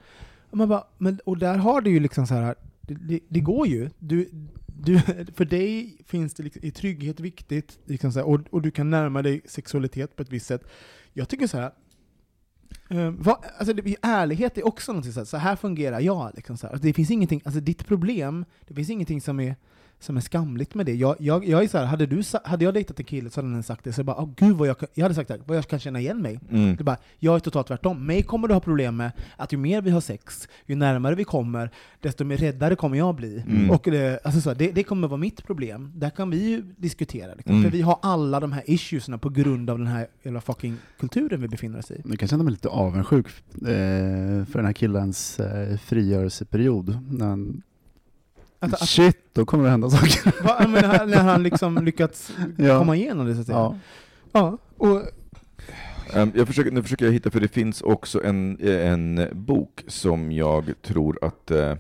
[0.50, 3.40] Och, man bara, men, och där har du ju liksom så här, det, det, det
[3.40, 3.90] går ju.
[4.00, 4.30] Du,
[4.68, 5.00] du,
[5.36, 8.90] för dig finns det liksom, är trygghet viktigt, liksom så här, och, och du kan
[8.90, 10.64] närma dig sexualitet på ett visst sätt.
[11.14, 11.72] Jag tycker så här,
[12.90, 16.32] Eh, um, vad, alltså det, ärlighet är också någonting så här, så här fungerar jag.
[16.36, 16.74] Liksom så här.
[16.74, 19.56] Alltså det finns ingenting, alltså ditt problem, det finns ingenting som är
[20.00, 20.96] som är skamligt med det.
[20.96, 23.54] Jag, jag, jag är så här, hade, du, hade jag dejtat en kille så hade
[23.54, 25.58] den sagt det, så jag bara, oh, gud vad jag, jag hade sagt det, vad
[25.58, 26.40] jag kan känna igen mig.
[26.52, 26.76] Mm.
[26.76, 28.06] Det bara, jag är totalt tvärtom.
[28.06, 31.24] Mig kommer du ha problem med att ju mer vi har sex, ju närmare vi
[31.24, 31.72] kommer,
[32.02, 33.44] desto mer räddare kommer jag bli.
[33.48, 33.72] Mm.
[33.72, 35.92] Och det, alltså så, det, det kommer vara mitt problem.
[35.96, 37.36] Där kan vi ju diskutera.
[37.36, 37.56] Liksom.
[37.56, 37.64] Mm.
[37.64, 41.42] För vi har alla de här issuesna på grund av den här jävla fucking kulturen
[41.42, 42.02] vi befinner oss i.
[42.06, 47.00] Jag kan känna mig lite avundsjuk eh, för den här killens eh, frigörelseperiod.
[47.10, 47.62] När han,
[48.60, 50.44] Att, att, shit, då kommer det hända saker.
[50.44, 52.80] va, men, när han- när han liksom lyckats Ja.
[52.80, 53.58] komma igenom det så att säga.
[53.58, 53.76] Ja.
[54.32, 55.02] Ja, och
[56.14, 60.32] Ehm, jag försöker, nu försöker jag hitta, för det finns också en, en bok som
[60.32, 61.76] jag tror att eh,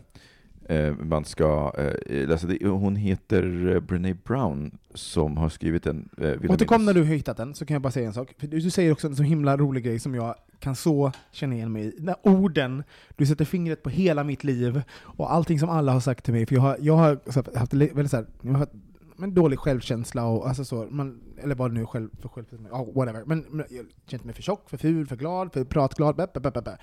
[0.70, 2.47] Eh, man ska eh, läsa.
[2.47, 6.09] Det- Hon heter eh, Brené Brown som har skrivit den.
[6.18, 8.36] Eh, återkom när du har hittat den, så kan jag bara säga en sak.
[8.38, 11.72] För du, säger också en så himla rolig grej som jag kan så känna igen
[11.72, 11.93] mig i.
[11.99, 12.84] Den orden,
[13.15, 16.45] du sätter fingret på hela mitt liv och allting som alla har sagt till mig.
[16.45, 18.72] För jag har, jag har så haft väldigt så här, jag har haft
[19.20, 22.45] men dålig självkänsla och alltså så, man, eller vad det nu är själv, för själv,
[22.72, 23.24] oh, whatever.
[23.26, 26.28] Men, men jag har känt mig för tjock, för ful, för glad, för pratglad, bä,
[26.34, 26.78] bä, bä, bä.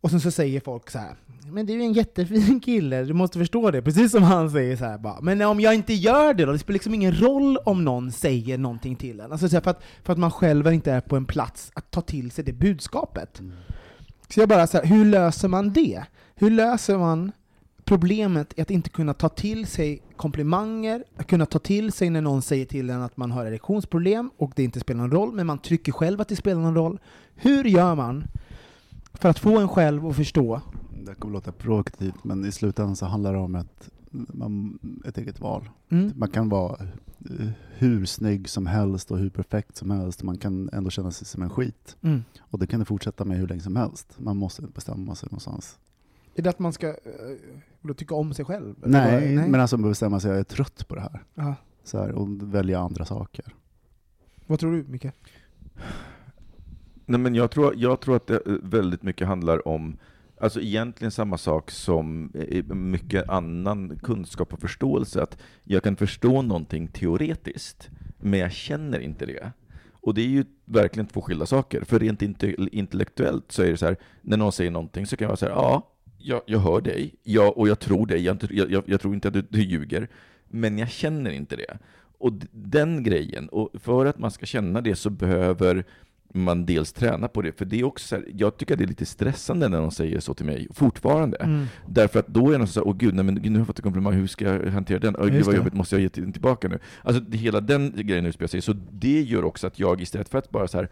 [0.00, 1.16] Och sen så säger folk så här.
[1.46, 3.82] Men du är en jättefin kille, du måste förstå det.
[3.82, 5.20] Precis som han säger så här bara.
[5.20, 6.52] Men om jag inte gör det då?
[6.52, 9.32] Det spelar liksom ingen roll om någon säger någonting till en.
[9.32, 12.30] Alltså för, att, för att man själv inte är på en plats att ta till
[12.30, 13.40] sig det budskapet.
[14.28, 16.02] Så jag bara så här, hur löser man det?
[16.34, 17.32] Hur löser man
[17.84, 22.20] problemet i att inte kunna ta till sig komplimanger, att kunna ta till sig när
[22.20, 25.46] någon säger till en att man har erektionsproblem och det inte spelar någon roll, men
[25.46, 26.98] man tycker själv att det spelar någon roll.
[27.34, 28.24] Hur gör man
[29.14, 30.60] för att få en själv att förstå?
[31.04, 35.40] Det kommer låta provokativt, men i slutändan så handlar det om ett, man, ett eget
[35.40, 35.68] val.
[35.88, 36.12] Mm.
[36.16, 36.76] Man kan vara
[37.30, 41.26] eh, hur snygg som helst och hur perfekt som helst, man kan ändå känna sig
[41.26, 41.96] som en skit.
[42.02, 42.24] Mm.
[42.40, 44.14] Och det kan du fortsätta med hur länge som helst.
[44.18, 45.78] Man måste bestämma sig någonstans.
[46.34, 46.94] Är det att man ska
[47.80, 48.74] då tycka om sig själv?
[48.84, 51.54] Nej, vad- men alltså bestämma sig, jag är trött på det här.
[51.84, 53.44] Så här och välja andra saker.
[54.46, 55.06] Vad tror du, Micke?
[57.06, 59.96] Nej, men jag, tror, jag tror att det eh, väldigt mycket handlar om
[60.42, 66.42] Alltså egentligen samma sak som eh, mycket annan kunskap och förståelse, att jag kan förstå
[66.42, 67.90] någonting teoretiskt,
[68.20, 69.52] men jag känner inte det.
[69.90, 72.22] Och det är ju verkligen två skilda saker, för rent
[72.72, 75.46] intellektuellt så är det så här, när någon säger någonting så kan jag vara så
[75.46, 75.88] här, ja,
[76.18, 79.34] jag, jag hör dig, ja, och jag tror dig, jag, jag, jag, tror inte att
[79.34, 80.08] du, du ljuger,
[80.48, 81.78] men jag känner inte det.
[82.18, 85.84] Och den grejen, och för att man ska känna det så behöver
[86.32, 88.84] man dels träna på det, för det är också så här, jag tycker att det
[88.84, 91.36] är lite stressande när de säger så till mig, fortfarande.
[91.36, 91.66] Mm.
[91.86, 93.78] Därför att då är det så här, åh gud, nej, men nu har jag fått
[93.78, 95.16] en komplimang, hur ska jag hantera den?
[95.18, 96.78] Åh, gud vad jobbigt, måste jag ge den tillbaka nu?
[97.02, 100.38] Alltså det, hela den grejen utspelar sig, så det gör också att jag istället för
[100.38, 100.88] att bara så här,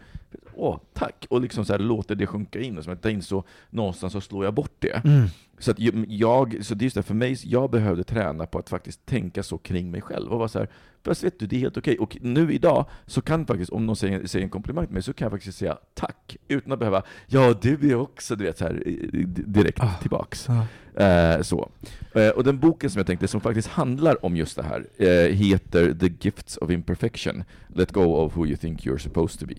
[0.55, 3.21] åh, tack, och liksom så här låter det sjunka in, och som att ta in
[3.21, 5.01] så någonstans så slår jag bort det.
[5.05, 5.27] Mm.
[5.59, 8.69] Så, att jag, så det är just det, för mig, jag behövde träna på att
[8.69, 10.67] faktiskt tänka så kring mig själv och vara så här,
[11.03, 11.97] fast vet du, det är helt okej.
[11.97, 15.13] Och nu idag, så kan faktiskt, om någon säger, säger en komplimang till mig, så
[15.13, 18.63] kan jag faktiskt säga tack, utan att behöva, ja du är också, du vet, så
[18.65, 18.83] här,
[19.45, 19.93] direkt Ah.
[20.01, 20.45] tillbaks.
[20.47, 20.65] Ja.
[20.95, 21.69] Eh, så.
[22.15, 25.35] Eh, och den boken som jag tänkte, som faktiskt handlar om just det här, eh,
[25.35, 27.43] heter The Gifts of Imperfection.
[27.67, 29.55] Let go of who you think you're supposed to be.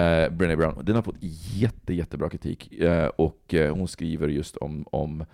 [0.00, 0.84] Eh, Brené Brown.
[0.84, 1.16] Den har fått
[1.54, 5.24] jätte, jättebra kritik, eh, och eh, hon skriver just om, om,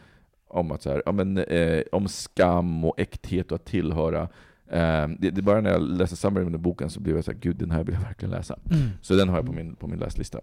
[0.48, 4.28] om, att så här, ja, men, eh, om skam och äkthet och att tillhöra.
[4.70, 7.38] Eh, det, det bara när jag läste samman med boken så blev jag så här,
[7.38, 8.58] gud den här vill jag verkligen läsa.
[8.70, 8.88] Mm.
[9.02, 10.40] Så den har jag på min, på min läslista.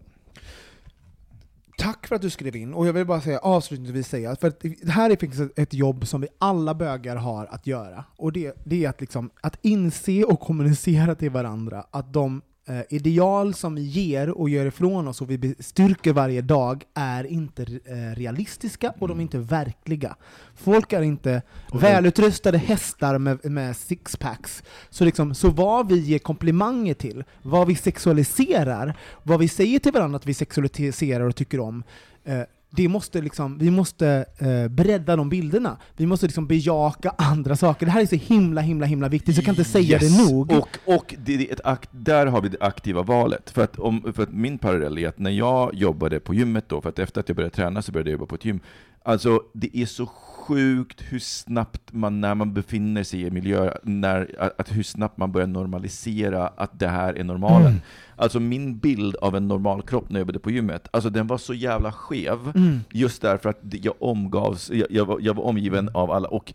[1.78, 4.60] Tack för att du skrev in, och jag vill bara säga avslutningsvis säga, för att
[4.60, 8.54] det här är faktiskt ett- jobb som vi alla bögar har att göra, och det,
[8.64, 13.76] det är att, liksom, att inse och kommunicera till varandra att de eh, ideal som
[13.76, 18.94] vi ger och gör ifrån oss och vi styrker varje dag är inte eh, realistiska
[19.00, 20.16] och de är inte verkliga.
[20.56, 21.42] Folk är inte
[21.74, 24.64] välutrustade hästar med, med sixpacks.
[24.90, 29.92] Så, liksom, så vad vi ger komplimanger till, vad vi sexualiserar, vad vi säger till
[29.92, 31.84] varandra att vi sexualiserar och tycker om,
[32.24, 32.42] eh,
[32.78, 35.78] det måste liksom, vi måste eh, bredda de bilderna.
[35.96, 37.86] Vi måste liksom bejaka andra saker.
[37.86, 40.18] Det här är så himla, himla, himla viktigt, så jag kan inte säga Yes.
[40.18, 40.52] det nog.
[40.52, 43.50] Och, och det, det akt, där har vi det aktiva valet.
[43.50, 46.82] För att, om, för att min parallell är att när jag jobbade på gymmet då,
[46.82, 48.60] för att efter att jag började träna så började jag jobba på ett gym.
[49.08, 54.36] Alltså det är så sjukt hur snabbt man, när man befinner sig i miljö, när,
[54.40, 57.68] att, att hur snabbt man börjar normalisera att det här är normalen.
[57.68, 57.82] Mm.
[58.16, 61.38] Alltså min bild av en normal kropp när jag jobbade på gymmet, alltså den var
[61.38, 62.80] så jävla skev, Mm.
[62.92, 66.54] just därför att jag omgavs, jag, jag, var, jag var omgiven av alla, och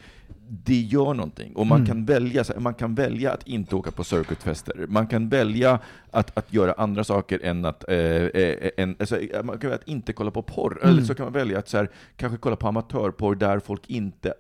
[0.65, 1.53] det gör någonting.
[1.57, 1.87] Och man, Mm.
[1.87, 4.87] kan välja, man kan välja att inte åka på circuitfester.
[4.89, 5.79] Man kan välja
[6.11, 9.89] att, att göra andra saker än att, eh, eh, än, alltså, man kan välja att
[9.89, 10.79] inte kolla på porr.
[10.83, 10.95] Mm.
[10.95, 14.35] Eller så kan man välja att så här, kanske kolla på amatörporr där folk inte,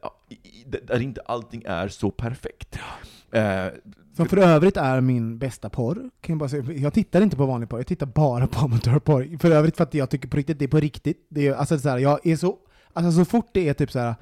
[0.86, 2.78] där inte allting är så perfekt.
[3.32, 3.66] Eh,
[4.16, 5.94] Som för övrigt är min bästa porr.
[5.94, 6.72] Kan jag, bara säga.
[6.72, 9.38] jag tittar inte på vanlig porr, jag tittar bara på amatörporr.
[9.38, 11.26] För övrigt för att jag tycker på riktigt, det är på riktigt.
[11.28, 12.56] Det är, alltså, så här, jag är så,
[12.92, 14.14] alltså, så fort det är typ så här,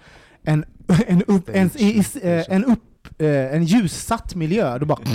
[0.43, 0.65] en,
[1.07, 4.99] en, upp, en, i, eh, en, upp, eh, en ljussatt miljö, då bara...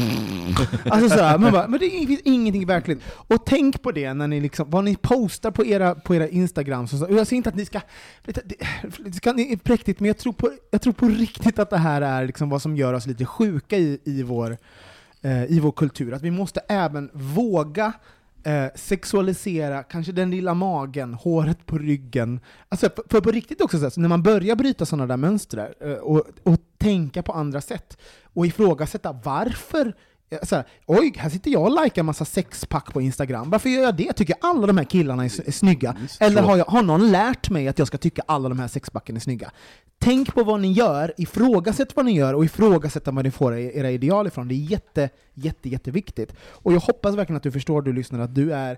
[0.85, 3.01] Alltså så här, man bara, men det finns ingenting verkligt.
[3.07, 6.93] Och tänk på det när ni liksom, vad ni postar på era, på era Instagrams.
[6.93, 7.81] Och så, och jag säger inte att ni ska,
[8.25, 11.77] det, ska det är präktigt, men jag tror, på, jag tror på riktigt att det
[11.77, 14.57] här är liksom vad som gör oss lite sjuka i, i, vår,
[15.21, 16.13] eh, i vår kultur.
[16.13, 17.93] Att vi måste även våga
[18.45, 22.39] eh, sexualisera kanske den lilla magen, håret på ryggen.
[22.69, 25.17] Alltså, för, för på riktigt också, så här, så när man börjar bryta sådana där
[25.17, 29.93] mönster eh, och, och tänka på andra sätt och ifrågasätta varför
[30.43, 33.49] så här, Oj, här sitter jag och likar massa sexpack på Instagram.
[33.49, 34.13] Varför gör jag det?
[34.13, 35.95] Tycker alla de här killarna är, snygga?
[36.19, 39.15] Eller har, jag, har någon lärt mig att jag ska tycka alla de här sexpacken
[39.15, 39.51] är snygga?
[39.99, 43.91] Tänk på vad ni gör, ifrågasätt vad ni gör och ifrågasätt var ni får era
[43.91, 44.47] ideal ifrån.
[44.47, 46.35] Det är jätte, jätte, jätteviktigt.
[46.49, 48.77] Och jag hoppas verkligen att du förstår, du lyssnar, att du är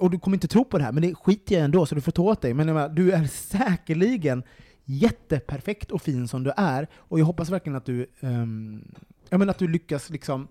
[0.00, 2.00] och du kommer inte tro på det här, men det skiter jag ändå, så du
[2.00, 2.54] får ta åt dig.
[2.54, 4.42] Men menar, du är säkerligen
[4.84, 8.84] jätteperfekt och fin som du är, och jag hoppas verkligen att du, ehm,
[9.28, 10.48] jag menar, att du lyckas liksom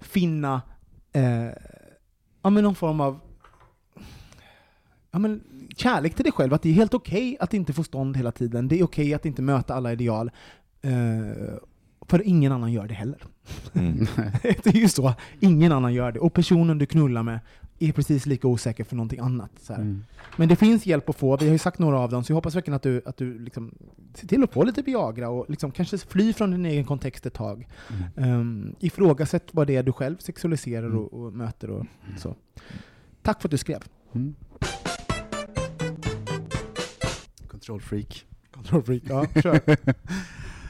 [0.00, 0.62] finna
[1.12, 1.48] eh,
[2.42, 3.20] ja, men någon form av
[5.10, 5.42] ja, men
[5.76, 8.68] kärlek till dig själv, att det är helt okej att inte få stånd hela tiden.
[8.68, 10.30] Det är okej att inte möta alla ideal.
[10.82, 11.54] Eh,
[12.08, 13.22] för ingen annan gör det heller.
[13.72, 13.98] Mm.
[14.42, 15.14] det är ju så.
[15.40, 16.20] Ingen annan gör det.
[16.20, 17.40] Och personen du knullar med
[17.82, 19.50] är precis lika osäker för någonting annat.
[19.60, 19.80] Så här.
[19.80, 20.04] Mm.
[20.36, 22.34] Men det finns hjälp att få, vi har ju sagt några av dem, så jag
[22.34, 23.74] hoppas verkligen att du, att du liksom
[24.14, 27.34] ser till att få lite Viagra och liksom kanske fly från din egen kontext ett
[27.34, 27.68] tag.
[28.14, 31.86] Um, ifrågasätt vad det är du själv sexualiserar och, och möter och
[32.18, 32.36] så.
[33.22, 33.82] Tack för att du skrev.
[34.14, 34.34] Mm.
[37.48, 38.26] Kontrollfreak.
[38.50, 39.60] Kontrollfreak, ja, kör.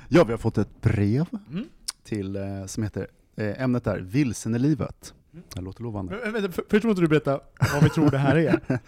[0.09, 1.65] ja, vi har fått ett brev Mm.
[2.05, 3.07] till, eh, som heter,
[3.37, 5.15] eh, ämnet är Vilsen i livet.
[5.33, 5.45] Mm.
[5.55, 6.19] Det låter lovande.
[6.25, 7.41] Men, vänta, för- Först måste du berätta
[7.75, 8.61] vad vi tror det här är.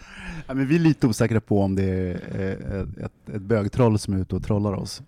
[0.47, 2.11] Ja, men vi är lite osäkra på om det är
[2.99, 5.01] eh, ett, ett bögtroll som är ute och trollar oss.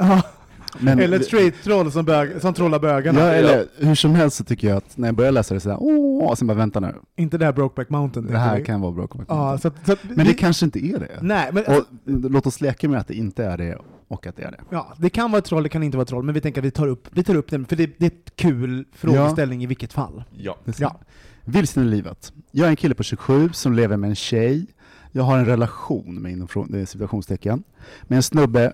[0.79, 0.85] Ja.
[0.85, 3.19] Men- Eller ett straight troll som, bög, som trollar bögarna.
[3.19, 5.77] Ja, eller hur som helst så tycker jag att när jag börjar läsa det sådär,
[5.79, 6.93] åh, och sen bara vänta nu.
[7.15, 8.27] Inte det här Brokeback Mountain.
[8.27, 8.63] Det här vi.
[8.65, 9.59] kan vara Brokeback Ja, Mountain.
[9.59, 11.17] så att, så att, Men det kanske inte är det.
[11.21, 11.83] Nej, men och,
[12.31, 14.59] låt oss leka med att det inte är det och att det är det.
[14.69, 16.61] Ja, det kan vara ett troll, det kan inte vara ett troll, men vi tänker
[16.61, 19.63] att vi tar upp, vi tar upp den, för det, det är ett kul frågeställning
[19.63, 20.23] i vilket fall.
[20.37, 20.57] Ja.
[20.77, 20.99] Ja.
[21.45, 22.33] Vilsen i livet.
[22.51, 24.65] Jag är en kille på 27 som lever med en tjej.
[25.11, 26.47] Jag har en relation, med inom
[26.87, 27.63] citationstecken,
[28.03, 28.73] med en snubbe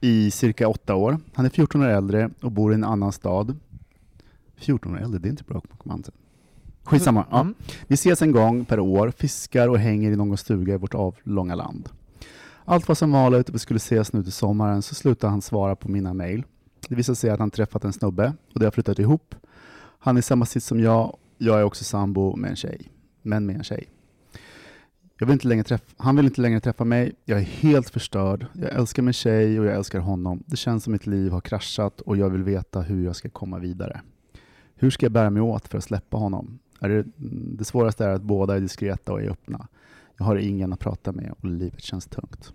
[0.00, 1.18] i cirka åtta år.
[1.34, 3.56] Han är 14 år äldre och bor i en annan stad.
[4.56, 6.16] 14 år äldre, det är inte Brokeback Mountain.
[6.84, 7.26] Skitsamma.
[7.30, 7.40] Ja.
[7.40, 7.54] Mm.
[7.86, 11.54] Vi ses en gång per år, fiskar och hänger i någon stuga i vårt avlånga
[11.54, 11.88] land.
[12.64, 15.76] Allt var som vanligt och vi skulle ses nu till sommaren så slutade han svara
[15.76, 16.44] på mina mejl.
[16.88, 19.34] Det visade sig att han träffat en snubbe och de har flyttat ihop.
[19.98, 21.16] Han är i samma sits som jag.
[21.38, 22.92] Jag är också sambo med en tjej.
[23.22, 23.88] Men med en tjej.
[25.18, 27.12] Jag vill inte längre träffa, han vill inte längre träffa mig.
[27.24, 28.46] Jag är helt förstörd.
[28.52, 30.42] Jag älskar min tjej och jag älskar honom.
[30.46, 33.58] Det känns som mitt liv har kraschat och jag vill veta hur jag ska komma
[33.58, 34.00] vidare.
[34.74, 36.58] Hur ska jag bära mig åt för att släppa honom?
[36.80, 37.04] Det,
[37.58, 39.68] det svåraste är att båda är diskreta och är öppna.
[40.16, 42.52] Jag har ingen att prata med och livet känns tungt.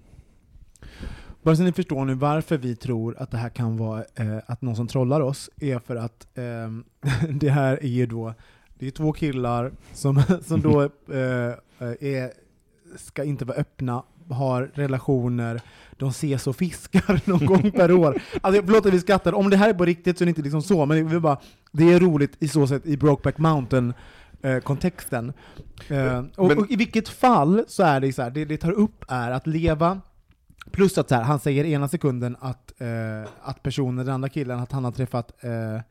[1.44, 4.62] Bara så ni förstår nu varför vi tror att det här kan vara eh, att
[4.62, 6.84] någon som trollar oss, är för att ehm,
[7.30, 8.34] det här är ju då,
[8.80, 10.82] det är två killar som, som då
[11.14, 11.54] eh,
[12.00, 12.43] är,
[12.96, 18.22] ska inte vara öppna, har relationer, de ses och fiskar någon gång per år.
[18.42, 20.42] Alltså förlåt att vi skrattar, om det här är på riktigt så är det inte
[20.42, 21.38] liksom så, men det är, bara,
[21.72, 23.94] det är roligt i så sätt i Brokeback Mountain
[24.42, 25.34] eh, kontexten.
[25.88, 29.06] Eh, och, och i vilket fall så är det så här, det det tar upp
[29.08, 30.02] är att leva
[30.72, 34.60] Plus att så här, han säger ena sekunden att, eh, att personen, den andra killen,
[34.60, 35.82] att han har träffat eh,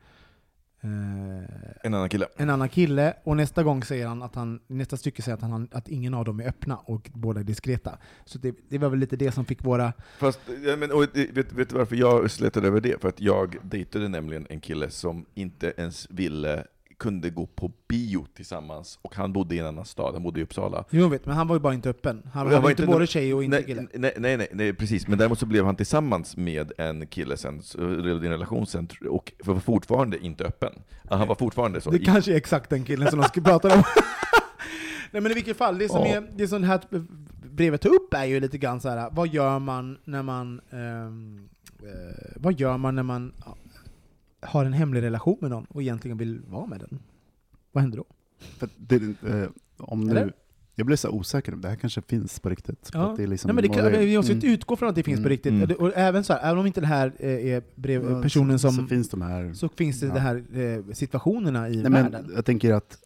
[0.83, 2.27] En annan kille.
[2.35, 5.67] en annan kille, och nästa gång säger han att han, nästa stycke säger att, han,
[5.71, 7.97] att ingen av dem är öppna och båda är diskreta.
[8.25, 9.93] Så det, det var väl lite det som fick våra...
[10.17, 13.01] Fast, ja, men, och, vet, vet du varför jag slätade över det?
[13.01, 16.63] För att jag dejtade nämligen en kille som inte ens ville,
[17.03, 20.43] kunde gå på bio tillsammans, och han bodde i en annan stad, han bodde i
[20.43, 20.83] Uppsala.
[20.89, 22.21] Jo, vet, men han var ju bara inte öppen.
[22.33, 23.87] Han Jag var inte både tjej och inte nej, kille.
[23.93, 25.07] Nej, nej, nej, nej, precis.
[25.07, 28.87] Men däremot så blev han tillsammans med en kille sen, så- i en relation sen,
[29.09, 30.73] och var fortfarande inte öppen.
[31.09, 31.89] Han var fortfarande så.
[31.91, 33.83] Det kanske är exakt den killen som de ska prata om.
[35.11, 36.07] Nej men i vilket fall, det som, Ja.
[36.15, 36.81] är, det som det här
[37.51, 39.09] brevet tar upp är ju lite grann så här.
[39.11, 41.49] vad gör man när man, ehm,
[41.83, 43.33] eh, vad gör man när man
[44.45, 46.99] har en hemlig relation med någon och egentligen vill vara med den?
[47.71, 48.05] Vad händer då?
[48.77, 48.95] Det,
[49.27, 50.33] eh, om Eller?
[50.75, 52.89] jag blir så osäker, det här kanske finns på riktigt.
[52.93, 53.13] Ja.
[53.17, 54.53] det är liksom, Nej, men det kan, vi måste ju mm.
[54.53, 55.51] utgå från att det finns på Mm, riktigt.
[55.53, 55.75] mm.
[55.79, 58.71] Och även, så här, även om inte det här eh, är brev, personen som...
[58.73, 59.53] Så finns de här...
[59.53, 60.13] så finns det Ja.
[60.13, 62.25] de här eh, situationerna i Nej, världen.
[62.25, 62.97] men jag tänker att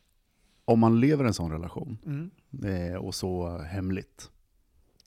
[0.65, 2.31] om man lever en sån relation, Mm.
[2.91, 4.29] eh, och så hemligt,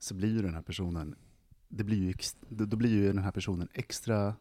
[0.01, 1.15] så blir ju den här personen,
[1.69, 2.15] det blir ju
[2.49, 4.35] då blir ju den här personen extra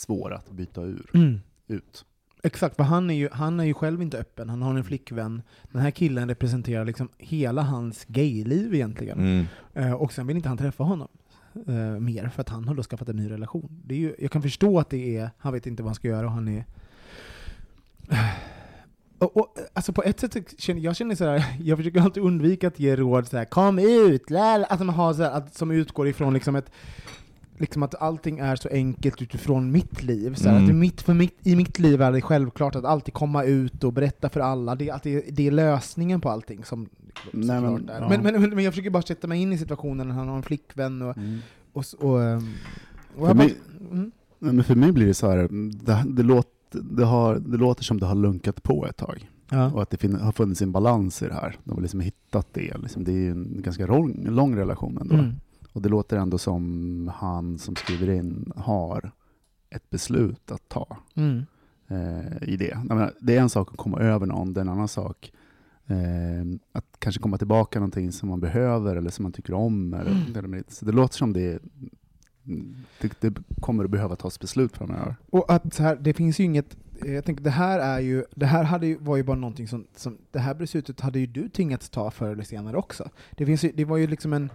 [0.00, 1.40] svår att byta ur, Mm.
[1.68, 2.04] ut.
[2.42, 5.42] Exakt, för han är, ju, han är ju själv inte öppen, han har en flickvän.
[5.72, 9.18] Den här killen representerar liksom hela hans gayliv egentligen.
[9.18, 9.46] Mm.
[9.74, 11.08] Eh, och sen vill inte han träffa honom
[11.66, 13.82] eh, mer, för att han har då skaffat en ny relation.
[13.84, 16.08] Det är ju, jag kan förstå att det är, han vet inte vad han ska
[16.08, 16.64] göra och han är...
[19.18, 22.78] Och, och, alltså på ett sätt, känner, jag känner sådär, jag försöker alltid undvika att
[22.80, 26.56] ge råd såhär, kom ut, lär, att man har såhär, att, som utgår ifrån liksom
[26.56, 26.70] ett
[27.60, 30.34] Liksom att allting är så enkelt utifrån mitt liv.
[30.34, 30.62] Så Mm.
[30.62, 33.84] att det mitt, för mitt, I mitt liv är det självklart att alltid komma ut
[33.84, 34.74] och berätta för alla.
[34.74, 36.64] Det, att det, det är lösningen på allting.
[36.64, 36.88] Som,
[37.32, 38.08] Nej, men, ja.
[38.08, 40.36] men, men, men, men jag försöker bara sätta mig in i situationen när han har
[40.36, 41.38] en flickvän och, Mm.
[41.72, 42.48] och, s- och, ehm,
[43.16, 44.10] och För mig- bara, mm.
[44.38, 45.48] Men för mig blir det så här,
[45.84, 49.28] det, det, låter, det, har, det låter som det har lunkat på ett tag.
[49.50, 49.72] ja.
[49.72, 51.56] Och att det fin, har funnits en balans i det här.
[51.64, 52.76] De har liksom hittat det.
[52.82, 55.14] Liksom, det är ju en ganska lång, lång relation ändå.
[55.14, 55.32] Mm.
[55.72, 59.10] Och det låter ändå som han som skriver in har
[59.70, 61.46] ett beslut att ta Mm.
[61.88, 62.78] eh, i det.
[62.84, 65.32] Menar, det är en sak att komma över någon, det är en annan sak
[65.86, 65.96] eh,
[66.72, 69.94] att kanske komma tillbaka någonting som man behöver eller som man tycker om.
[69.94, 70.10] Eller,
[70.44, 70.64] Mm.
[70.68, 71.62] Så det låter som det,
[73.00, 75.16] det, det kommer att behöva tas beslut framöver.
[75.30, 78.46] Och att så här, det finns ju inget, jag tänker det här är ju, det
[78.46, 81.48] här hade ju, var ju bara någonting som, som, det här beslutet hade ju du
[81.48, 83.10] tvingats ta förr eller senare också.
[83.36, 84.50] Det, finns ju, det var ju liksom en,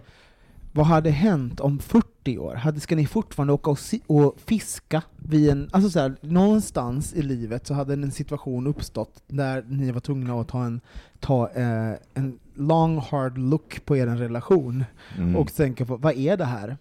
[0.76, 2.54] vad hade hänt om 40 år?
[2.54, 7.14] Hade, ska ni fortfarande åka och, si, och fiska vid en, alltså så här, någonstans
[7.14, 10.80] i livet så hade en situation uppstått där ni var tvungna att ta en,
[11.20, 14.84] ta, eh, en long hard look på er relation
[15.18, 15.36] Mm.
[15.36, 16.76] och tänka på vad är det här?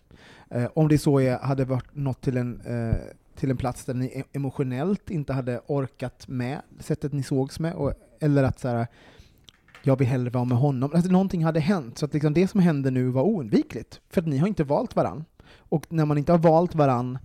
[0.49, 2.95] Eh, om det så är, hade varit nått till en, eh,
[3.35, 7.73] till en plats där ni e- emotionellt inte hade orkat med sättet ni sågs med,
[7.73, 8.87] och, eller att så här,
[9.87, 10.91] jag vill hellre vara med honom.
[10.93, 13.99] Alltså, någonting hade hänt, så att liksom det som hände nu var oundvikligt.
[14.09, 15.25] För att ni har inte valt varann.
[15.57, 17.17] Och när man inte har valt varann,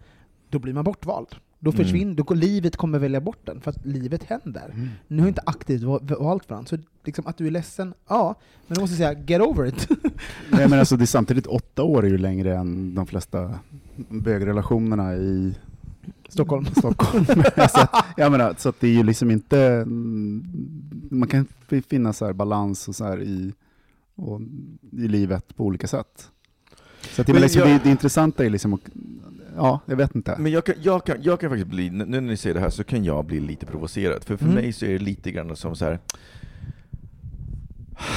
[0.49, 1.29] då blir man bortvald.
[1.59, 1.85] Då Mm.
[1.85, 4.89] försvinner, då, livet kommer välja bort den, för att livet händer.
[5.09, 6.69] Ni har inte aktivt va- valt varandra.
[6.69, 8.35] Så liksom att du är ledsen, ja,
[8.67, 9.89] men du måste säga get over it.
[10.51, 13.55] Nej, men alltså, det är samtidigt åtta år är ju längre än de flesta
[14.21, 15.55] bögrelationerna i
[16.31, 16.65] Stockholm.
[16.77, 17.25] Stockholm.
[17.57, 19.59] så, att, jag menar, så att det är ju liksom inte...
[19.61, 20.45] mm,
[21.11, 23.53] Man kan fi- finna så här balans och så här i,
[24.15, 24.41] och,
[24.93, 26.31] i livet på olika sätt.
[27.11, 28.81] Så att det, är Men väl liksom, jag- det, det intressanta är liksom att,
[29.57, 30.37] Ja, jag vet inte.
[30.39, 32.71] Men jag kan, jag, kan, jag kan faktiskt bli, nu när ni säger det här
[32.71, 34.25] så kan jag bli lite provocerad.
[34.25, 34.55] För för Mm.
[34.57, 35.99] mig så är det lite grann som så här.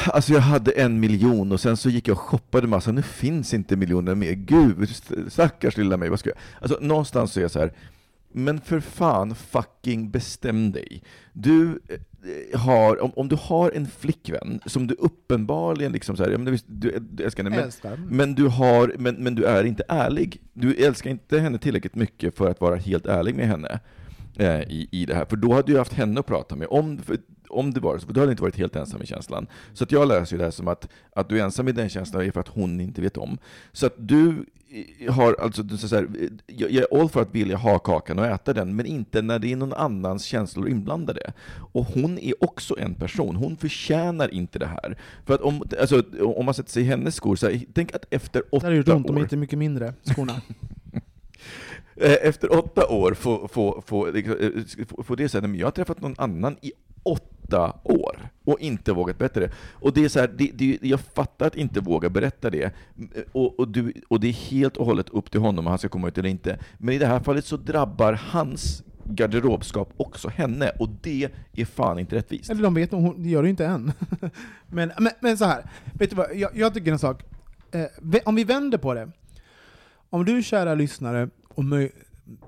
[0.08, 3.54] Alltså jag hade en miljon och sen så gick jag och shoppade massa, nu finns
[3.54, 4.32] inte miljoner mer.
[4.34, 6.38] Gud, st- stackars lilla mig, vad ska jag...
[6.62, 7.74] Alltså någonstans så är jag så här.
[8.34, 11.04] Men för fan, fucking bestäm dig.
[11.34, 16.38] Du eh, har, om, om du har en flickvän som du uppenbarligen liksom så här,
[16.38, 19.84] men visst, du, du älskar henne, men, men du, har, men, men du är inte
[19.88, 20.42] ärlig.
[20.54, 23.80] Du älskar inte henne tillräckligt mycket för att vara helt ärlig med henne
[24.36, 25.26] eh, i, i det här.
[25.26, 26.68] För då hade du haft henne att prata med.
[26.70, 27.18] Om, för,
[27.50, 29.48] om det var så, för du hade inte varit helt ensam i känslan.
[29.74, 31.90] Så att jag läser ju det här som att, att du är ensam i den
[31.90, 33.38] känslan är för att hon inte vet om.
[33.72, 34.46] Så att du
[35.10, 36.08] har alltså, så här,
[36.48, 39.40] jag jag är all för att vilja ha kakan och äta den, men inte när
[39.40, 41.34] det är någon annans känslor inblandade.
[41.74, 44.98] Och hon är också en person, hon förtjänar inte det här.
[45.26, 48.06] För att om, alltså, om man sätter sig i hennes skor, så här, tänk att
[48.10, 49.20] efter Det åtta hade gjort ont, de år...
[49.20, 50.42] är inte mycket mindre, skorna.
[51.96, 55.68] Eh, Efter åtta år får få, få, liksom, eh, få, få det säga, men jag
[55.68, 56.72] har träffat någon annan i
[57.04, 57.33] åtta
[57.84, 59.52] år och inte vågat berätta det.
[59.74, 62.74] Och det är så här, det, det, jag fattar att inte våga berätta det.
[63.32, 65.90] Och, och, du, och det är helt och hållet upp till honom om han ska
[65.90, 66.60] komma ut eller inte.
[66.78, 72.00] Men i det här fallet så drabbar hans garderobskap också henne, och det är fan
[72.00, 72.50] inte rättvist.
[72.50, 73.92] Eller de vet nog, hon det gör det ju inte än.
[74.68, 77.24] men, men, men så här, vet du vad, jag, jag tycker en sak.
[77.72, 77.86] Eh,
[78.26, 79.12] om vi vänder på det.
[80.10, 81.92] Om du kära lyssnare, och möj,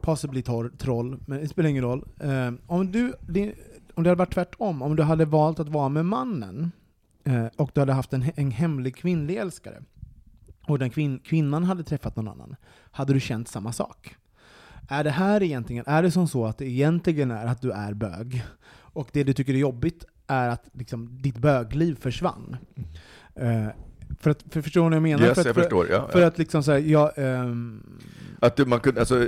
[0.01, 2.05] possibly tor, troll, men det spelar ingen roll.
[2.19, 3.53] Eh, om, du, din,
[3.95, 6.71] om det hade varit tvärtom, om du hade valt att vara med mannen,
[7.23, 9.83] eh, och du hade haft en, en hemlig kvinnlig älskare,
[10.67, 12.55] och den kvin, kvinnan hade träffat någon annan,
[12.91, 14.15] hade du känt samma sak?
[14.89, 17.93] Är det här egentligen, är det som så att det egentligen är att du är
[17.93, 18.43] bög,
[18.73, 22.57] och det du tycker är jobbigt är att liksom, ditt bögliv försvann?
[23.35, 23.67] Eh,
[24.19, 25.25] För att, för, förstår ni vad jag menar?
[25.25, 25.87] Yes, för att, jag för, förstår.
[25.89, 26.27] Ja, För ja.
[26.27, 27.81] att liksom såhär, ja, ehm,
[28.39, 29.19] Att man kunde, alltså,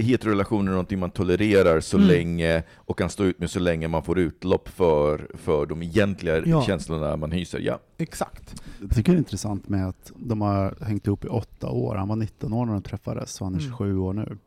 [0.00, 2.08] heterorelationer är någonting man tolererar så Mm.
[2.08, 6.42] länge och kan stå ut med så länge man får utlopp för, för de egentliga
[6.46, 6.62] Ja.
[6.62, 7.58] känslorna man hyser.
[7.60, 7.78] Ja.
[7.98, 8.62] exakt.
[8.80, 11.94] Jag tycker det är intressant med att de har hängt ihop i åtta år.
[11.96, 13.70] Han var 19 år när de träffades och han är Mm.
[13.70, 14.38] 27 år nu.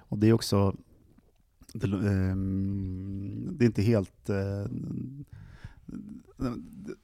[0.00, 0.74] Och det är också...
[1.74, 4.30] Det, ehm, det är inte helt...
[4.30, 4.36] eh,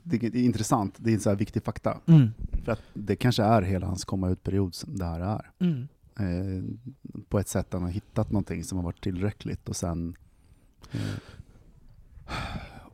[0.02, 2.00] det är intressant, det är en så här viktig fakta.
[2.06, 2.28] Mm.
[2.64, 5.50] För att det kanske är hela hans komma ut-period som det här är.
[5.58, 5.88] Mm.
[6.18, 6.64] Eh,
[7.28, 10.16] på ett sätt han har hittat någonting som har varit tillräckligt och sen...
[10.92, 11.00] Eh,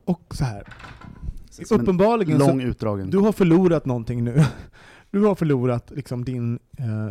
[0.05, 0.67] Och så här.
[1.49, 3.09] som en uppenbarligen lång så, utdragen...
[3.09, 4.45] du har förlorat någonting nu.
[5.11, 7.09] Du har förlorat liksom din, eh,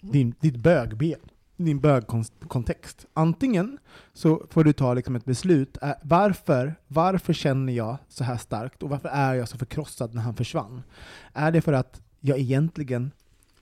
[0.00, 1.18] din, ditt bögben,
[1.64, 3.06] din bögkontext.
[3.12, 3.78] Antingen
[4.12, 5.78] så får du ta liksom ett beslut.
[5.82, 10.22] Eh, varför, varför känner jag så här starkt och varför är jag så förkrossad när
[10.22, 10.82] han försvann?
[11.32, 13.10] Är det för att jag egentligen,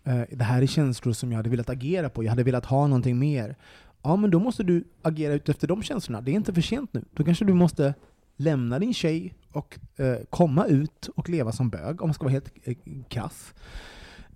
[0.04, 2.86] eh, det här är känslor som jag hade velat agera på, jag hade velat ha
[2.86, 3.56] någonting mer.
[4.02, 6.20] Ja, men då måste du agera utefter de känslorna.
[6.20, 7.04] Det är inte för sent nu.
[7.12, 7.94] Då kanske du måste
[8.36, 12.32] lämna din tjej och eh, komma ut och leva som bög, om man ska vara
[12.32, 12.76] helt eh,
[13.08, 13.54] krass.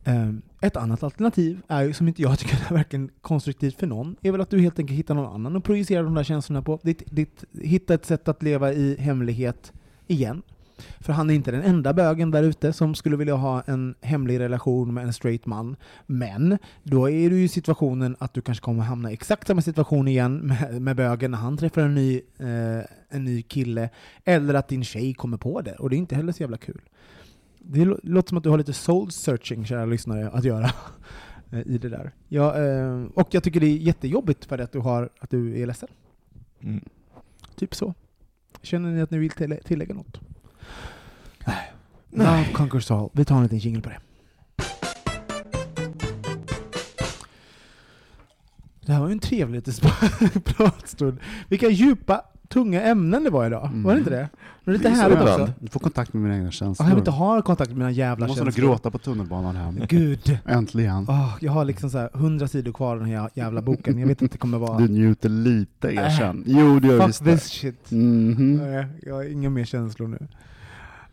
[0.05, 4.32] Ehm, ett annat alternativ är som inte jag tycker är varken konstruktivt för någon, är
[4.32, 6.78] väl att du helt enkelt hittar någon annan och projicerar de där känslorna på.
[6.82, 9.72] Ditt, ditt, hitta ett sätt att leva i hemlighet
[10.07, 10.42] igen.
[11.00, 14.40] För han är inte den enda bögen där ute som skulle vilja ha en hemlig
[14.40, 15.76] relation med en straight man.
[16.07, 20.09] Men då är du i situationen att du kanske kommer hamna i exakt samma situation
[20.09, 23.90] igen med, med bögen när han träffar en ny, eh, en ny kille.
[24.24, 25.74] Eller att din tjej kommer på det.
[25.74, 26.80] Och det är inte heller så jävla kul.
[27.64, 30.70] Det lå- låter som att du har lite soul searching, kära lyssnare, att göra
[31.50, 32.12] eh, i det där.
[32.28, 35.66] Ja, eh, och jag tycker det är jättejobbigt för att du, har, att du är
[35.66, 35.88] ledsen.
[36.60, 36.84] Mm.
[37.56, 37.94] Typ så.
[38.62, 40.20] Känner ni att ni vill till- tillägga något?
[41.46, 41.72] Nej.
[42.10, 43.10] Love conquers all.
[43.12, 43.98] Vi tar en liten jingle på det.
[48.86, 49.90] Det här var ju en trevlig liten
[50.44, 51.18] pratstund.
[51.48, 53.66] Vilka djupa, tunga ämnen det var idag.
[53.66, 53.82] Mm.
[53.82, 54.28] Var det inte det?
[54.64, 55.53] Men lite Det är så härligt också.
[55.61, 56.88] Du får kontakt med mina egna känslor.
[56.88, 58.68] jag vill inte ha kontakt med mina jävla Jag måste nog känslor.
[58.72, 59.80] gråta på tunnelbanan hem.
[59.88, 60.38] Gud.
[60.46, 61.07] Äntligen.
[61.09, 63.98] Åh, jag har liksom så 100 sidor kvar av den här jävla boken.
[63.98, 64.78] Jag vet inte, det kommer vara...
[64.78, 66.44] Du njuter lite, Äh, erkänn.
[66.46, 67.32] Jo, det gör Fuck visst det.
[67.38, 67.90] this shit.
[67.90, 68.57] Mhm.
[68.57, 70.18] Nej, jag har inga mer känslor nu.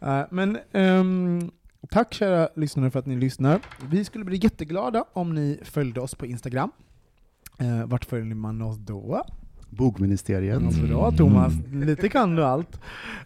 [0.02, 1.52] Eh, men ehm,
[1.90, 3.60] tack kära lyssnare för att ni lyssnar.
[3.90, 6.72] Vi skulle bli jätteglada om ni följde oss på Instagram.
[7.62, 9.24] Uh, vart följer man oss då?
[9.70, 10.62] Bogministeriet.
[10.62, 12.80] Ja, bra Thomas, lite kan du allt.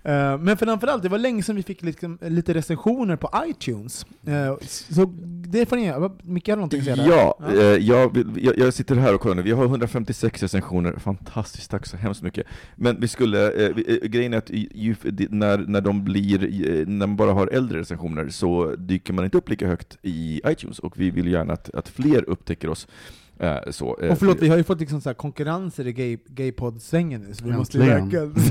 [0.03, 4.05] Eh, men framförallt, det var länge sedan vi fick liksom, lite recensioner på iTunes.
[4.25, 5.05] Eh, så
[5.47, 6.11] det får ni göra.
[6.21, 7.09] Micke har någonting att säga där?
[7.09, 11.71] Ja, eh, jag, jag, jag sitter här och kollar nu, vi har 156 recensioner, fantastiskt,
[11.71, 12.47] tack så hemskt mycket.
[12.75, 13.73] Men vi skulle,
[14.03, 14.95] grejen är att ju,
[15.29, 16.39] när, när de blir,
[16.85, 20.79] när man bara har äldre recensioner så dyker man inte upp lika högt i iTunes,
[20.79, 22.87] och vi vill gärna att, att fler upptäcker oss.
[23.39, 26.17] Eh, så, eh, Och förlåt, vi har ju fått liksom så här konkurrenser i gay,
[26.27, 28.35] gaypodd-svängen nu, så vi måste ju verkligen...